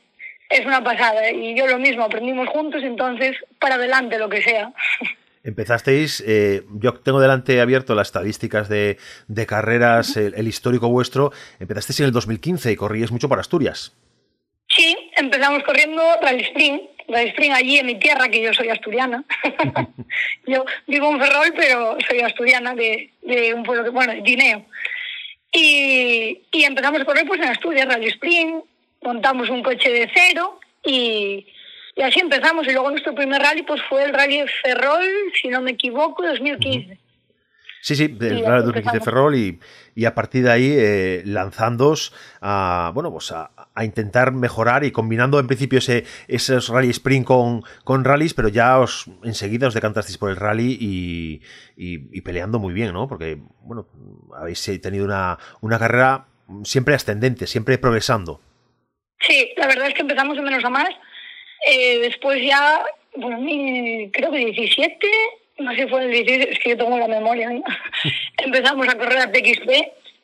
es 0.49 0.65
una 0.65 0.83
pasada. 0.83 1.31
Y 1.31 1.57
yo 1.57 1.67
lo 1.67 1.79
mismo, 1.79 2.03
aprendimos 2.03 2.47
juntos, 2.49 2.83
entonces 2.83 3.35
para 3.59 3.75
adelante 3.75 4.17
lo 4.17 4.29
que 4.29 4.41
sea. 4.41 4.73
Empezasteis, 5.43 6.23
eh, 6.25 6.63
yo 6.75 6.93
tengo 6.93 7.19
delante 7.19 7.59
abierto 7.59 7.95
las 7.95 8.07
estadísticas 8.07 8.69
de, 8.69 8.97
de 9.27 9.45
carreras, 9.45 10.15
el, 10.15 10.47
histórico 10.47 10.87
vuestro, 10.87 11.33
empezasteis 11.59 11.99
en 11.99 12.05
el 12.07 12.11
2015 12.13 12.71
y 12.71 12.75
corríais 12.77 13.11
mucho 13.11 13.27
por 13.27 13.39
Asturias. 13.39 13.93
Sí, 14.69 14.95
empezamos 15.17 15.63
corriendo 15.63 16.01
Rally 16.21 16.43
Spring, 16.43 16.79
Rally 17.09 17.29
Spring 17.29 17.51
allí 17.51 17.77
en 17.77 17.85
mi 17.87 17.95
tierra, 17.95 18.29
que 18.29 18.41
yo 18.41 18.53
soy 18.53 18.69
asturiana. 18.69 19.25
yo 20.47 20.65
vivo 20.87 21.11
en 21.11 21.19
Ferrol, 21.19 21.53
pero 21.55 21.97
soy 22.07 22.21
asturiana 22.21 22.73
de, 22.73 23.11
de 23.21 23.53
un 23.53 23.63
pueblo 23.63 23.83
que, 23.83 23.89
bueno, 23.89 24.13
de 24.13 24.21
Guineo. 24.21 24.65
Y, 25.51 26.41
y 26.51 26.63
empezamos 26.63 27.01
a 27.01 27.05
correr 27.05 27.27
pues 27.27 27.41
en 27.41 27.49
Asturias, 27.49 27.85
Rally 27.85 28.07
Spring, 28.07 28.61
montamos 29.03 29.49
un 29.49 29.61
coche 29.61 29.89
de 29.89 30.09
cero 30.13 30.59
y, 30.83 31.45
y 31.95 32.01
así 32.01 32.19
empezamos. 32.19 32.67
Y 32.67 32.71
luego 32.71 32.91
nuestro 32.91 33.13
primer 33.13 33.41
rally 33.41 33.63
pues 33.63 33.81
fue 33.89 34.03
el 34.03 34.13
Rally 34.13 34.43
Ferrol, 34.61 35.05
si 35.39 35.47
no 35.47 35.61
me 35.61 35.71
equivoco, 35.71 36.23
2015. 36.23 36.99
Sí, 37.83 37.97
sí, 37.97 38.03
el 38.05 38.45
Rally 38.45 38.63
2015 38.63 39.01
Ferrol 39.01 39.35
y, 39.35 39.59
y, 39.93 40.05
a 40.05 40.15
partir 40.15 40.45
de 40.45 40.51
ahí 40.51 40.71
eh, 40.71 41.21
lanzándos 41.25 42.13
a, 42.39 42.91
bueno, 42.93 43.11
pues 43.11 43.33
a, 43.33 43.51
intentar 43.83 44.31
mejorar 44.31 44.85
y 44.85 44.91
combinando 44.91 45.37
en 45.37 45.47
principio 45.47 45.79
ese, 45.79 46.05
esos 46.29 46.69
rally 46.69 46.91
sprint 46.91 47.25
con, 47.25 47.63
con 47.83 48.05
rallies, 48.05 48.33
pero 48.33 48.47
ya 48.47 48.79
os 48.79 49.07
enseguida 49.23 49.67
os 49.67 49.73
decantasteis 49.73 50.17
por 50.17 50.29
el 50.29 50.37
rally 50.37 50.77
y, 50.79 51.41
y, 51.75 52.21
peleando 52.21 52.57
muy 52.57 52.73
bien, 52.73 52.93
¿no? 52.93 53.09
Porque, 53.09 53.41
bueno, 53.63 53.85
habéis 54.33 54.63
tenido 54.81 55.03
una, 55.03 55.37
una 55.59 55.77
carrera 55.77 56.27
siempre 56.63 56.95
ascendente, 56.95 57.47
siempre 57.47 57.77
progresando. 57.77 58.39
Sí, 59.27 59.53
la 59.57 59.67
verdad 59.67 59.87
es 59.87 59.93
que 59.93 60.01
empezamos 60.01 60.35
de 60.35 60.41
menos 60.43 60.63
a 60.63 60.69
más 60.69 60.89
eh, 61.65 61.99
después 61.99 62.43
ya, 62.43 62.85
bueno, 63.15 63.37
creo 64.11 64.31
que 64.31 64.37
17, 64.37 65.07
no 65.59 65.71
sé 65.71 65.83
si 65.83 65.87
fue 65.87 66.03
el 66.03 66.11
17, 66.11 66.51
es 66.51 66.59
que 66.59 66.71
yo 66.71 66.77
tengo 66.77 66.97
la 66.97 67.07
memoria. 67.07 67.49
Empezamos 68.37 68.87
a 68.87 68.97
correr 68.97 69.19
a 69.19 69.31
TXP, 69.31 69.69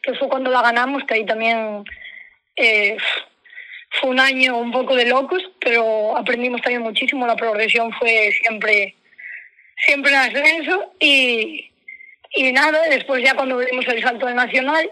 que 0.01 0.13
fue 0.17 0.27
cuando 0.27 0.51
la 0.51 0.61
ganamos, 0.61 1.03
que 1.05 1.13
ahí 1.13 1.25
también 1.25 1.83
eh, 2.57 2.97
fue 3.91 4.09
un 4.09 4.19
año 4.19 4.57
un 4.57 4.71
poco 4.71 4.95
de 4.95 5.05
locos, 5.05 5.41
pero 5.61 6.17
aprendimos 6.17 6.61
también 6.61 6.81
muchísimo. 6.81 7.25
La 7.25 7.37
progresión 7.37 7.93
fue 7.93 8.31
siempre, 8.41 8.95
siempre 9.77 10.11
en 10.11 10.17
ascenso 10.17 10.93
y, 10.99 11.71
y 12.35 12.51
nada, 12.51 12.83
después 12.89 13.23
ya 13.23 13.33
cuando 13.33 13.59
dimos 13.59 13.87
el 13.87 14.01
salto 14.01 14.27
al 14.27 14.35
nacional, 14.35 14.91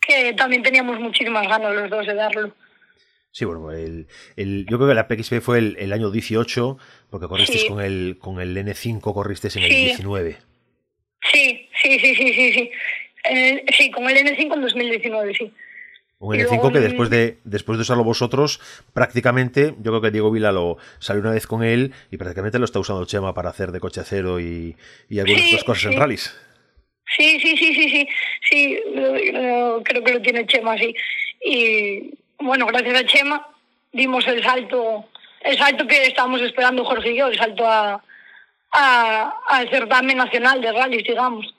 que 0.00 0.32
también 0.32 0.62
teníamos 0.62 0.98
muchísimas 1.00 1.46
ganas 1.46 1.74
los 1.74 1.90
dos 1.90 2.06
de 2.06 2.14
darlo. 2.14 2.54
Sí, 3.30 3.44
bueno, 3.44 3.70
el, 3.70 4.06
el, 4.36 4.66
yo 4.68 4.78
creo 4.78 4.88
que 4.88 4.94
la 4.94 5.06
PXP 5.06 5.40
fue 5.40 5.58
el, 5.58 5.76
el 5.78 5.92
año 5.92 6.10
18, 6.10 6.78
porque 7.10 7.28
corristeis 7.28 7.64
con 7.66 7.80
el 7.80 8.16
con 8.18 8.40
el 8.40 8.56
N5, 8.56 9.00
corristeis 9.00 9.56
en 9.56 9.64
el 9.64 9.70
19. 9.70 10.38
Sí, 11.32 11.68
sí, 11.82 11.98
sí, 12.00 12.14
sí, 12.14 12.32
sí, 12.32 12.52
sí. 12.52 12.70
sí, 13.76 13.90
con 13.90 14.08
el 14.08 14.16
N5 14.16 14.54
en 14.54 14.60
2019, 14.60 15.34
sí. 15.34 15.52
Un 16.20 16.36
N5 16.36 16.72
que 16.72 16.80
después 16.80 17.10
de, 17.10 17.38
después 17.44 17.78
de 17.78 17.82
usarlo 17.82 18.02
vosotros, 18.02 18.60
prácticamente, 18.92 19.74
yo 19.78 19.92
creo 19.92 20.00
que 20.00 20.10
Diego 20.10 20.32
Vila 20.32 20.50
lo 20.50 20.78
salió 20.98 21.22
una 21.22 21.30
vez 21.30 21.46
con 21.46 21.62
él 21.62 21.92
y 22.10 22.16
prácticamente 22.16 22.58
lo 22.58 22.64
está 22.64 22.80
usando 22.80 23.04
Chema 23.04 23.34
para 23.34 23.50
hacer 23.50 23.70
de 23.70 23.78
coche 23.78 24.00
acero 24.00 24.40
y, 24.40 24.76
y 25.08 25.20
algunas 25.20 25.46
otras 25.46 25.64
cosas 25.64 25.92
en 25.92 25.98
rallies. 25.98 26.36
Sí, 27.16 27.38
sí, 27.40 27.56
sí, 27.56 27.74
sí, 27.74 27.88
sí, 27.88 28.08
sí, 28.50 28.80
creo 29.84 30.04
que 30.04 30.12
lo 30.12 30.20
tiene 30.20 30.46
Chema, 30.46 30.76
sí. 30.76 30.94
Y 31.40 32.18
bueno, 32.38 32.66
gracias 32.66 33.00
a 33.00 33.06
Chema 33.06 33.48
dimos 33.92 34.26
el 34.26 34.42
salto, 34.42 35.06
el 35.40 35.56
salto 35.56 35.86
que 35.86 36.06
estábamos 36.06 36.40
esperando 36.42 36.84
Jorge 36.84 37.12
y 37.12 37.18
yo, 37.18 37.28
el 37.28 37.38
salto 37.38 37.66
a, 37.66 38.02
al 38.70 39.70
certamen 39.70 40.18
nacional 40.18 40.60
de 40.60 40.72
rallies, 40.72 41.04
digamos. 41.04 41.54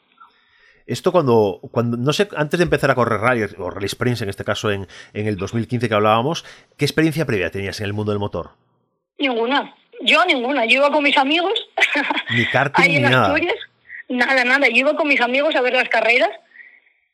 Esto 0.85 1.11
cuando, 1.11 1.59
cuando, 1.71 1.97
no 1.97 2.13
sé, 2.13 2.27
antes 2.35 2.57
de 2.57 2.63
empezar 2.63 2.89
a 2.89 2.95
correr 2.95 3.19
rally, 3.19 3.45
o 3.59 3.69
rally 3.69 3.87
sprints 3.87 4.21
en 4.23 4.29
este 4.29 4.43
caso 4.43 4.71
en, 4.71 4.87
en 5.13 5.27
el 5.27 5.37
2015 5.37 5.87
que 5.87 5.93
hablábamos, 5.93 6.43
¿qué 6.77 6.85
experiencia 6.85 7.25
previa 7.25 7.51
tenías 7.51 7.79
en 7.79 7.85
el 7.85 7.93
mundo 7.93 8.11
del 8.11 8.19
motor? 8.19 8.51
Ninguna, 9.19 9.75
yo 10.01 10.25
ninguna, 10.25 10.65
yo 10.65 10.79
iba 10.79 10.91
con 10.91 11.03
mis 11.03 11.17
amigos. 11.17 11.53
Ni 12.31 12.45
karting 12.45 12.87
ni 12.87 12.99
nada. 13.01 13.35
nada, 14.07 14.43
nada, 14.43 14.67
yo 14.67 14.77
iba 14.77 14.95
con 14.95 15.07
mis 15.07 15.21
amigos 15.21 15.55
a 15.55 15.61
ver 15.61 15.73
las 15.73 15.89
carreras. 15.89 16.31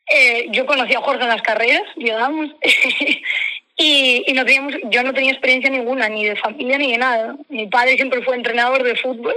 Eh, 0.08 0.48
yo 0.52 0.66
conocí 0.66 0.94
a 0.94 1.02
Jorge 1.02 1.24
en 1.24 1.30
las 1.30 1.42
carreras, 1.42 1.84
digamos, 1.98 2.52
Y, 3.78 4.24
y 4.28 4.34
no 4.34 4.46
teníamos, 4.46 4.76
yo 4.90 5.04
no 5.04 5.14
tenía 5.14 5.32
experiencia 5.32 5.70
ninguna, 5.70 6.08
ni 6.08 6.26
de 6.26 6.36
familia 6.36 6.78
ni 6.78 6.92
de 6.92 6.98
nada. 6.98 7.36
Mi 7.50 7.68
padre 7.68 7.96
siempre 7.96 8.24
fue 8.24 8.36
entrenador 8.36 8.84
de 8.84 8.96
fútbol. 8.96 9.36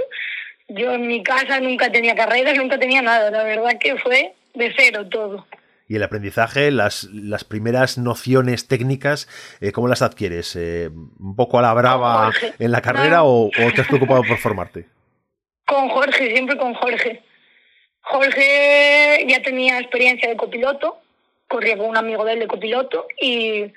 Yo 0.69 0.93
en 0.93 1.07
mi 1.07 1.23
casa 1.23 1.59
nunca 1.59 1.91
tenía 1.91 2.15
carreras, 2.15 2.55
nunca 2.55 2.77
tenía 2.77 3.01
nada. 3.01 3.31
La 3.31 3.43
verdad 3.43 3.77
que 3.79 3.97
fue 3.97 4.33
de 4.53 4.73
cero 4.77 5.07
todo. 5.09 5.45
Y 5.89 5.95
el 5.95 6.03
aprendizaje, 6.03 6.69
las, 6.69 7.05
las 7.05 7.43
primeras 7.43 7.97
nociones 7.97 8.67
técnicas, 8.67 9.27
eh, 9.59 9.71
¿cómo 9.71 9.87
las 9.87 10.03
adquieres? 10.03 10.55
Eh, 10.55 10.89
¿Un 11.19 11.35
poco 11.35 11.57
a 11.57 11.63
la 11.63 11.73
brava 11.73 12.31
en 12.59 12.71
la 12.71 12.81
carrera 12.81 13.23
o, 13.23 13.47
o, 13.47 13.71
te 13.73 13.81
has 13.81 13.87
preocupado 13.87 14.21
por 14.21 14.37
formarte? 14.37 14.85
Con 15.65 15.89
Jorge, 15.89 16.29
siempre 16.31 16.57
con 16.57 16.75
Jorge. 16.75 17.23
Jorge 18.01 19.25
ya 19.27 19.41
tenía 19.41 19.79
experiencia 19.79 20.29
de 20.29 20.37
copiloto, 20.37 20.99
corría 21.47 21.75
con 21.75 21.87
un 21.87 21.97
amigo 21.97 22.23
de 22.23 22.33
él 22.33 22.39
de 22.39 22.47
copiloto 22.47 23.07
y 23.19 23.73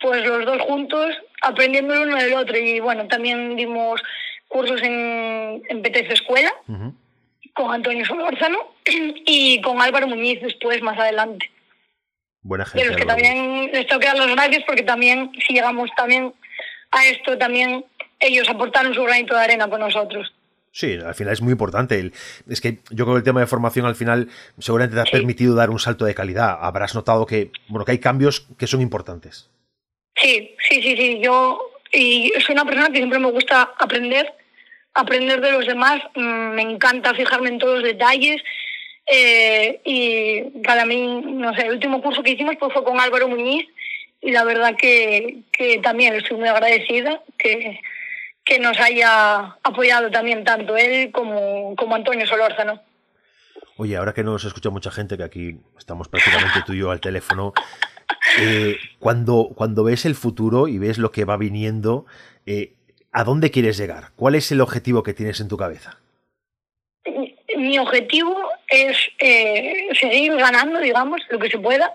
pues 0.00 0.24
los 0.26 0.44
dos 0.44 0.60
juntos 0.62 1.16
aprendiendo 1.42 1.94
el 1.94 2.08
uno 2.08 2.16
del 2.16 2.34
otro. 2.34 2.56
Y 2.56 2.80
bueno, 2.80 3.06
también 3.08 3.56
dimos 3.56 4.02
cursos 4.48 4.80
en, 4.82 5.62
en 5.68 5.82
PTC 5.82 6.12
Escuela 6.12 6.52
con 7.56 7.72
Antonio 7.72 8.04
Solórzano 8.04 8.58
y 9.26 9.60
con 9.62 9.80
Álvaro 9.80 10.06
Muñiz 10.06 10.40
después, 10.42 10.82
más 10.82 10.98
adelante. 10.98 11.50
Buena 12.42 12.64
gente. 12.64 12.84
De 12.84 12.88
los 12.90 12.96
que 12.96 13.06
también 13.06 13.70
les 13.72 13.86
tengo 13.86 14.00
que 14.00 14.06
dar 14.06 14.18
las 14.18 14.30
gracias 14.30 14.62
porque 14.66 14.82
también, 14.82 15.32
si 15.46 15.54
llegamos 15.54 15.90
también 15.96 16.32
a 16.92 17.06
esto, 17.06 17.36
también 17.38 17.84
ellos 18.20 18.48
aportaron 18.48 18.94
su 18.94 19.02
granito 19.02 19.34
de 19.34 19.40
arena 19.40 19.68
con 19.68 19.80
nosotros. 19.80 20.32
Sí, 20.70 20.98
al 21.02 21.14
final 21.14 21.32
es 21.32 21.40
muy 21.40 21.52
importante. 21.52 22.12
es 22.46 22.60
que 22.60 22.80
yo 22.90 23.06
creo 23.06 23.14
que 23.14 23.18
el 23.20 23.24
tema 23.24 23.40
de 23.40 23.46
formación 23.46 23.86
al 23.86 23.96
final 23.96 24.28
seguramente 24.58 24.94
te 24.94 25.00
ha 25.00 25.10
permitido 25.10 25.54
dar 25.54 25.70
un 25.70 25.78
salto 25.78 26.04
de 26.04 26.14
calidad. 26.14 26.58
Habrás 26.60 26.94
notado 26.94 27.24
que, 27.24 27.50
bueno, 27.68 27.86
que 27.86 27.92
hay 27.92 27.98
cambios 27.98 28.46
que 28.58 28.66
son 28.66 28.82
importantes. 28.82 29.48
Sí, 30.16 30.54
sí, 30.68 30.82
sí, 30.82 30.96
sí. 30.96 31.20
Yo 31.22 31.72
y 31.92 32.32
soy 32.44 32.54
una 32.54 32.64
persona 32.64 32.88
que 32.88 32.98
siempre 32.98 33.18
me 33.18 33.30
gusta 33.30 33.72
aprender, 33.78 34.32
aprender 34.94 35.40
de 35.40 35.52
los 35.52 35.66
demás. 35.66 36.02
Mm, 36.14 36.54
me 36.54 36.62
encanta 36.62 37.14
fijarme 37.14 37.48
en 37.48 37.58
todos 37.58 37.76
los 37.76 37.84
detalles. 37.84 38.42
Eh, 39.06 39.80
y 39.84 40.62
para 40.64 40.84
mí, 40.84 41.22
no 41.24 41.54
sé, 41.54 41.62
el 41.66 41.72
último 41.72 42.02
curso 42.02 42.22
que 42.22 42.32
hicimos 42.32 42.56
pues, 42.58 42.72
fue 42.72 42.84
con 42.84 43.00
Álvaro 43.00 43.28
Muñiz 43.28 43.66
y 44.20 44.32
la 44.32 44.42
verdad 44.42 44.74
que, 44.76 45.38
que 45.52 45.78
también 45.78 46.14
estoy 46.14 46.36
muy 46.36 46.48
agradecida 46.48 47.22
que, 47.38 47.80
que 48.44 48.58
nos 48.58 48.78
haya 48.80 49.56
apoyado 49.62 50.10
también 50.10 50.42
tanto 50.42 50.76
él 50.76 51.12
como, 51.12 51.76
como 51.76 51.94
Antonio 51.94 52.26
Solórzano. 52.26 52.82
Oye, 53.76 53.96
ahora 53.96 54.14
que 54.14 54.24
nos 54.24 54.44
escucha 54.44 54.70
mucha 54.70 54.90
gente, 54.90 55.16
que 55.16 55.22
aquí 55.22 55.60
estamos 55.78 56.08
prácticamente 56.08 56.62
tú 56.66 56.72
y 56.72 56.78
yo 56.78 56.90
al 56.90 57.00
teléfono, 57.00 57.52
eh, 58.38 58.76
cuando, 58.98 59.50
cuando 59.54 59.84
ves 59.84 60.04
el 60.04 60.14
futuro 60.14 60.68
y 60.68 60.78
ves 60.78 60.98
lo 60.98 61.10
que 61.10 61.24
va 61.24 61.36
viniendo, 61.36 62.06
eh, 62.44 62.72
¿a 63.12 63.24
dónde 63.24 63.50
quieres 63.50 63.76
llegar? 63.78 64.10
¿Cuál 64.16 64.34
es 64.34 64.50
el 64.52 64.60
objetivo 64.60 65.02
que 65.02 65.14
tienes 65.14 65.40
en 65.40 65.48
tu 65.48 65.56
cabeza? 65.56 65.98
Mi 67.56 67.78
objetivo 67.78 68.36
es 68.68 68.98
eh, 69.18 69.88
seguir 69.98 70.34
ganando, 70.36 70.80
digamos, 70.80 71.20
lo 71.30 71.38
que 71.38 71.50
se 71.50 71.58
pueda, 71.58 71.94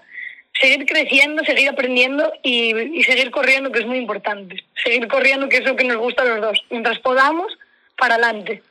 seguir 0.59 0.85
creciendo, 0.85 1.43
seguir 1.43 1.69
aprendiendo 1.69 2.31
y, 2.41 2.75
y, 2.75 3.03
seguir 3.03 3.29
corriendo, 3.29 3.71
que 3.71 3.79
es 3.79 3.85
muy 3.85 3.97
importante. 3.97 4.55
Seguir 4.83 5.07
corriendo, 5.07 5.47
que 5.49 5.57
es 5.57 5.65
lo 5.65 5.75
que 5.75 5.83
nos 5.83 5.97
gusta 5.97 6.23
a 6.23 6.25
los 6.25 6.41
dos. 6.41 6.65
Mientras 6.71 6.99
podamos, 6.99 7.57
para 7.97 8.15
adelante. 8.15 8.63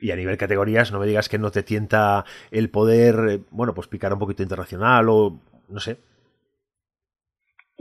Y 0.00 0.10
a 0.10 0.16
nivel 0.16 0.36
categorías, 0.36 0.92
no 0.92 1.00
me 1.00 1.06
digas 1.06 1.28
que 1.28 1.38
no 1.38 1.50
te 1.50 1.62
tienta 1.62 2.24
el 2.50 2.70
poder, 2.70 3.40
bueno, 3.50 3.74
pues 3.74 3.88
picar 3.88 4.12
un 4.12 4.18
poquito 4.18 4.42
internacional 4.42 5.08
o 5.08 5.40
no 5.68 5.80
sé, 5.80 5.96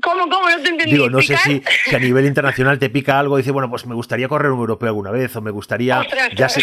¿Cómo, 0.02 0.30
cómo? 0.30 0.50
No 0.50 0.62
te 0.62 0.70
entendí. 0.70 0.92
Digo, 0.92 1.10
no 1.10 1.22
sé 1.22 1.38
si, 1.38 1.62
a 1.94 2.00
nivel 2.00 2.26
internacional 2.26 2.78
te 2.80 2.90
pica 2.90 3.20
algo 3.20 3.38
y 3.38 3.42
dice, 3.42 3.52
bueno, 3.52 3.70
pues 3.70 3.86
me 3.86 3.96
gustaría 3.96 4.28
correr 4.28 4.52
un 4.52 4.60
europeo 4.60 4.90
alguna 4.90 5.12
vez 5.12 5.36
o 5.36 5.42
me 5.42 5.52
gustaría... 5.52 6.06
Ya 6.36 6.50
sí, 6.50 6.62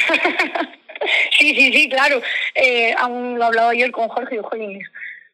sí, 1.38 1.72
sí, 1.72 1.88
claro. 1.88 2.20
Eh, 2.54 2.94
aún 2.98 3.38
lo 3.38 3.46
hablaba 3.46 3.70
ayer 3.70 3.90
con 3.90 4.08
Jorge 4.08 4.36
y 4.36 4.38
Jolines. 4.42 4.88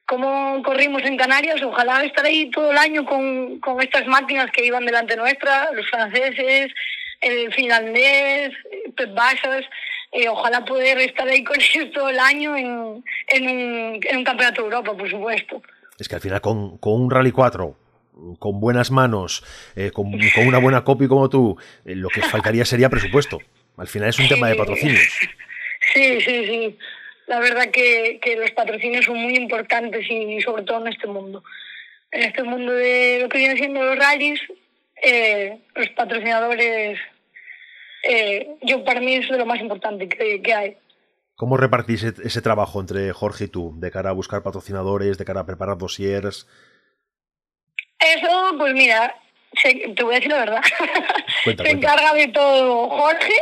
cómo 0.06 0.62
corrimos 0.62 1.02
en 1.02 1.16
Canarias, 1.16 1.60
ojalá 1.62 2.04
estar 2.04 2.24
ahí 2.24 2.50
todo 2.50 2.70
el 2.70 2.78
año 2.78 3.04
con, 3.04 3.58
con 3.60 3.82
estas 3.82 4.06
máquinas 4.06 4.50
que 4.52 4.64
iban 4.64 4.86
delante 4.86 5.16
nuestra, 5.16 5.70
los 5.72 5.88
franceses, 5.90 6.72
el 7.20 7.52
finlandés, 7.52 8.52
Pep 8.96 9.12
Basas, 9.12 9.64
eh, 10.12 10.28
ojalá 10.28 10.64
poder 10.64 10.98
estar 10.98 11.28
ahí 11.28 11.42
con 11.44 11.56
ellos 11.60 11.90
todo 11.92 12.08
el 12.08 12.18
año 12.18 12.56
en, 12.56 13.04
en, 13.26 13.48
un, 13.48 14.00
en 14.02 14.16
un 14.16 14.24
campeonato 14.24 14.62
de 14.62 14.68
Europa, 14.68 14.96
por 14.96 15.10
supuesto. 15.10 15.60
Es 15.98 16.08
que 16.08 16.14
al 16.14 16.20
final 16.20 16.40
con, 16.40 16.78
con 16.78 16.92
un 16.92 17.10
Rally 17.10 17.32
4 17.32 17.87
con 18.38 18.60
buenas 18.60 18.90
manos, 18.90 19.44
eh, 19.76 19.90
con, 19.90 20.10
con, 20.34 20.46
una 20.46 20.58
buena 20.58 20.84
copy 20.84 21.08
como 21.08 21.28
tú, 21.28 21.56
eh, 21.84 21.94
lo 21.94 22.08
que 22.08 22.22
faltaría 22.22 22.64
sería 22.64 22.88
presupuesto. 22.88 23.38
Al 23.76 23.86
final 23.86 24.08
es 24.08 24.18
un 24.18 24.28
tema 24.28 24.48
de 24.48 24.56
patrocinios. 24.56 25.02
Sí, 25.94 26.20
sí, 26.20 26.46
sí. 26.46 26.78
La 27.26 27.38
verdad 27.40 27.70
que, 27.70 28.18
que 28.20 28.36
los 28.36 28.50
patrocinios 28.50 29.04
son 29.04 29.18
muy 29.18 29.36
importantes 29.36 30.04
y 30.10 30.40
sobre 30.40 30.64
todo 30.64 30.80
en 30.80 30.92
este 30.92 31.06
mundo. 31.06 31.44
En 32.10 32.22
este 32.22 32.42
mundo 32.42 32.72
de 32.72 33.20
lo 33.22 33.28
que 33.28 33.38
vienen 33.38 33.58
siendo 33.58 33.82
los 33.82 33.98
rallies, 33.98 34.40
eh, 35.02 35.58
los 35.74 35.88
patrocinadores, 35.90 36.98
yo 38.62 38.84
para 38.84 39.00
mí 39.00 39.14
es 39.16 39.28
de 39.28 39.38
lo 39.38 39.46
más 39.46 39.60
importante 39.60 40.08
que, 40.08 40.42
que 40.42 40.54
hay. 40.54 40.76
¿Cómo 41.36 41.56
repartís 41.56 42.02
e-, 42.02 42.14
ese 42.24 42.42
trabajo 42.42 42.80
entre 42.80 43.12
Jorge 43.12 43.44
y 43.44 43.48
tú, 43.48 43.72
de 43.76 43.92
cara 43.92 44.10
a 44.10 44.12
buscar 44.14 44.42
patrocinadores, 44.42 45.18
de 45.18 45.24
cara 45.24 45.40
a 45.40 45.46
preparar 45.46 45.78
dossiers? 45.78 46.48
Eso, 47.98 48.54
pues 48.58 48.74
mira, 48.74 49.14
te 49.62 50.02
voy 50.02 50.14
a 50.14 50.16
decir 50.16 50.30
la 50.30 50.38
verdad. 50.38 50.62
se 51.44 51.70
encarga 51.70 52.14
de 52.14 52.28
todo 52.28 52.88
Jorge 52.88 53.34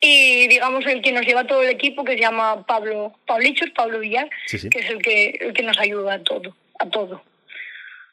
y 0.00 0.48
digamos 0.48 0.86
el 0.86 1.02
que 1.02 1.12
nos 1.12 1.26
lleva 1.26 1.44
todo 1.44 1.62
el 1.62 1.70
equipo 1.70 2.04
que 2.04 2.12
se 2.14 2.20
llama 2.20 2.64
Pablo 2.66 3.12
Pablichos, 3.26 3.70
Pablo 3.70 4.00
Villar, 4.00 4.28
que 4.48 4.78
es 4.78 4.90
el 4.90 5.02
que 5.02 5.30
el 5.40 5.52
que 5.52 5.62
nos 5.62 5.78
ayuda 5.78 6.14
a 6.14 6.22
todo, 6.22 6.56
a 6.78 6.86
todo. 6.86 7.22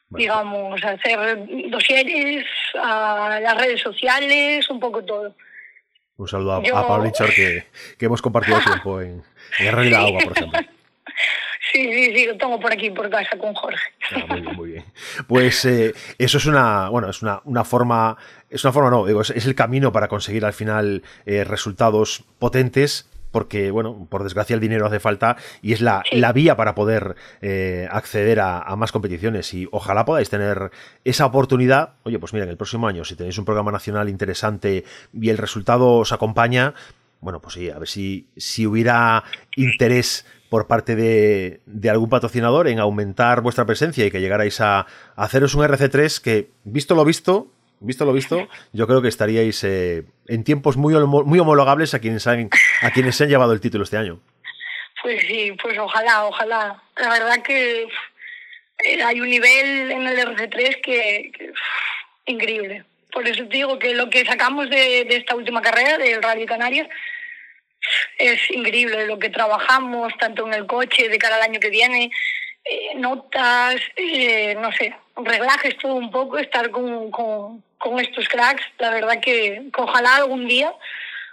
Digamos, 0.08 0.82
a 0.84 0.90
hacer 0.90 1.18
dosieres, 1.68 2.46
a 2.80 3.40
las 3.42 3.56
redes 3.56 3.80
sociales, 3.80 4.70
un 4.70 4.78
poco 4.78 5.04
todo. 5.04 5.34
Un 6.16 6.28
saludo 6.28 6.54
a, 6.54 6.62
Pablo 6.86 7.12
que, 7.34 7.64
que 7.98 8.06
hemos 8.06 8.22
compartido 8.22 8.58
tiempo 8.64 9.00
en, 9.00 9.22
en 9.58 9.90
de 9.90 9.96
Agua, 9.96 10.20
por 10.22 10.36
ejemplo. 10.36 10.60
Sí, 11.76 11.92
sí, 11.92 12.16
sí, 12.16 12.26
lo 12.26 12.38
tengo 12.38 12.58
por 12.58 12.72
aquí 12.72 12.88
por 12.88 13.10
casa 13.10 13.36
con 13.36 13.52
Jorge. 13.52 13.84
Ah, 14.10 14.24
muy 14.30 14.40
bien, 14.40 14.56
muy 14.56 14.70
bien. 14.70 14.84
Pues 15.26 15.62
eh, 15.66 15.92
eso 16.16 16.38
es 16.38 16.46
una, 16.46 16.88
bueno, 16.88 17.10
es 17.10 17.20
una, 17.20 17.42
una 17.44 17.64
forma, 17.64 18.16
es 18.48 18.64
una 18.64 18.72
forma 18.72 18.88
no, 18.88 19.04
digo, 19.04 19.20
es, 19.20 19.30
el 19.30 19.54
camino 19.54 19.92
para 19.92 20.08
conseguir 20.08 20.46
al 20.46 20.54
final 20.54 21.02
eh, 21.26 21.44
resultados 21.44 22.24
potentes 22.38 23.10
porque, 23.30 23.70
bueno, 23.70 24.06
por 24.08 24.22
desgracia 24.22 24.54
el 24.54 24.60
dinero 24.60 24.86
hace 24.86 25.00
falta 25.00 25.36
y 25.60 25.74
es 25.74 25.82
la, 25.82 26.02
la 26.12 26.32
vía 26.32 26.56
para 26.56 26.74
poder 26.74 27.14
eh, 27.42 27.86
acceder 27.90 28.40
a, 28.40 28.62
a, 28.62 28.74
más 28.76 28.90
competiciones 28.90 29.52
y 29.52 29.68
ojalá 29.70 30.06
podáis 30.06 30.30
tener 30.30 30.70
esa 31.04 31.26
oportunidad. 31.26 31.96
Oye, 32.04 32.18
pues 32.18 32.32
mira, 32.32 32.44
en 32.44 32.50
el 32.52 32.56
próximo 32.56 32.88
año, 32.88 33.04
si 33.04 33.16
tenéis 33.16 33.36
un 33.36 33.44
programa 33.44 33.70
nacional 33.70 34.08
interesante 34.08 34.84
y 35.12 35.28
el 35.28 35.36
resultado 35.36 35.96
os 35.96 36.12
acompaña, 36.12 36.72
bueno, 37.20 37.40
pues 37.40 37.54
sí, 37.54 37.68
a 37.70 37.78
ver 37.78 37.88
si, 37.88 38.28
si 38.36 38.66
hubiera 38.66 39.24
interés 39.56 40.24
por 40.48 40.66
parte 40.66 40.96
de, 40.96 41.60
de, 41.66 41.90
algún 41.90 42.08
patrocinador 42.08 42.68
en 42.68 42.78
aumentar 42.78 43.40
vuestra 43.40 43.66
presencia 43.66 44.04
y 44.06 44.10
que 44.10 44.20
llegarais 44.20 44.60
a, 44.60 44.80
a, 44.80 44.86
haceros 45.16 45.54
un 45.54 45.64
RC3 45.64 46.20
que, 46.20 46.50
visto 46.64 46.94
lo 46.94 47.04
visto, 47.04 47.48
visto 47.80 48.04
lo 48.04 48.12
visto, 48.12 48.48
yo 48.72 48.86
creo 48.86 49.02
que 49.02 49.08
estaríais 49.08 49.62
eh, 49.64 50.04
en 50.28 50.44
tiempos 50.44 50.76
muy, 50.76 50.94
muy 51.06 51.38
homologables 51.38 51.94
a 51.94 52.00
quienes, 52.00 52.26
han, 52.26 52.50
a 52.82 52.90
quienes 52.90 53.16
se 53.16 53.24
han 53.24 53.30
llevado 53.30 53.52
el 53.52 53.60
título 53.60 53.84
este 53.84 53.96
año. 53.96 54.20
Pues 55.02 55.22
sí, 55.26 55.52
pues 55.62 55.78
ojalá, 55.78 56.24
ojalá. 56.24 56.82
La 56.96 57.10
verdad 57.10 57.42
que 57.42 57.82
eh, 57.82 59.02
hay 59.04 59.20
un 59.20 59.30
nivel 59.30 59.90
en 59.90 60.06
el 60.06 60.18
RC3 60.18 60.80
que, 60.82 61.32
que 61.36 61.52
increíble. 62.26 62.84
Por 63.12 63.26
eso 63.26 63.46
te 63.46 63.56
digo 63.56 63.78
que 63.78 63.94
lo 63.94 64.10
que 64.10 64.24
sacamos 64.24 64.68
de, 64.68 65.04
de 65.04 65.16
esta 65.16 65.34
última 65.34 65.62
carrera, 65.62 65.96
del 65.98 66.22
Rally 66.22 66.46
Canarias, 66.46 66.88
es 68.18 68.50
increíble 68.50 69.06
lo 69.06 69.18
que 69.18 69.30
trabajamos, 69.30 70.12
tanto 70.18 70.46
en 70.46 70.54
el 70.54 70.66
coche 70.66 71.08
de 71.08 71.18
cara 71.18 71.36
al 71.36 71.42
año 71.42 71.60
que 71.60 71.70
viene, 71.70 72.10
eh, 72.64 72.94
notas, 72.96 73.76
eh, 73.96 74.56
no 74.60 74.72
sé, 74.72 74.94
reglajes 75.16 75.76
todo 75.78 75.94
un 75.94 76.10
poco, 76.10 76.38
estar 76.38 76.70
con, 76.70 77.10
con, 77.10 77.62
estos 78.00 78.28
cracks. 78.28 78.64
La 78.78 78.90
verdad 78.90 79.20
que 79.20 79.62
ojalá 79.76 80.16
algún 80.16 80.48
día, 80.48 80.72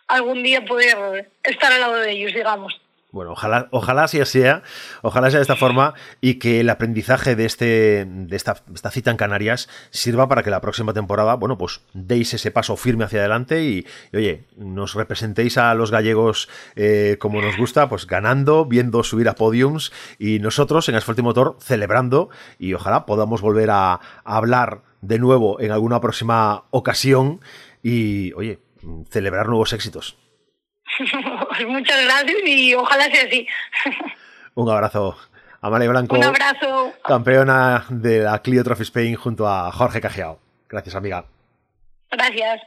algún 0.08 0.44
día 0.44 0.64
poder 0.64 1.32
estar 1.44 1.72
al 1.72 1.82
lado 1.82 1.96
de 1.96 2.12
ellos, 2.12 2.34
digamos. 2.34 2.80
Bueno, 3.14 3.34
ojalá, 3.34 3.68
ojalá 3.70 4.08
sea, 4.08 4.64
ojalá 5.04 5.30
sea 5.30 5.38
de 5.38 5.44
esta 5.44 5.56
forma 5.56 5.94
y 6.20 6.40
que 6.40 6.62
el 6.62 6.70
aprendizaje 6.72 7.36
de, 7.36 7.46
este, 7.46 8.08
de 8.10 8.36
esta, 8.36 8.64
esta, 8.74 8.90
cita 8.90 9.12
en 9.12 9.18
Canarias 9.18 9.70
sirva 9.92 10.28
para 10.28 10.42
que 10.42 10.50
la 10.50 10.62
próxima 10.62 10.94
temporada, 10.94 11.36
bueno, 11.36 11.56
pues 11.56 11.82
deis 11.94 12.34
ese 12.34 12.50
paso 12.50 12.76
firme 12.76 13.06
hacia 13.06 13.20
adelante 13.20 13.64
y, 13.64 13.86
oye, 14.14 14.46
nos 14.58 14.96
representéis 14.96 15.60
a 15.60 15.76
los 15.76 15.92
gallegos 15.92 16.50
eh, 16.76 17.18
como 17.20 17.40
nos 17.40 17.56
gusta, 17.56 17.88
pues 17.88 18.08
ganando, 18.08 18.66
viendo 18.66 19.04
subir 19.04 19.30
a 19.30 19.36
podiums 19.36 19.94
y 20.18 20.40
nosotros 20.40 20.90
en 20.90 20.96
Asfalto 20.96 21.22
y 21.22 21.24
Motor 21.24 21.58
celebrando 21.60 22.32
y 22.58 22.74
ojalá 22.74 23.06
podamos 23.06 23.42
volver 23.42 23.70
a 23.70 24.00
hablar 24.24 24.82
de 25.02 25.20
nuevo 25.20 25.62
en 25.62 25.72
alguna 25.72 26.02
próxima 26.02 26.64
ocasión 26.72 27.42
y, 27.84 28.34
oye, 28.34 28.60
celebrar 29.12 29.50
nuevos 29.50 29.72
éxitos. 29.72 30.23
Muchas 31.68 32.04
gracias 32.04 32.38
y 32.46 32.76
ojalá 32.76 33.06
sea 33.06 33.26
así. 33.26 33.48
Un 34.56 34.70
abrazo. 34.70 35.18
Amalia 35.62 35.90
Blanco. 35.90 36.16
Un 36.16 36.24
abrazo. 36.24 36.94
Campeona 37.06 37.86
de 37.90 38.20
la 38.20 38.40
Clio 38.40 38.64
Trophy 38.64 38.84
Spain 38.84 39.16
junto 39.16 39.48
a 39.48 39.72
Jorge 39.72 40.02
Cajiao. 40.02 40.40
Gracias, 40.68 40.96
amiga. 40.96 41.26
Gracias. 42.12 42.62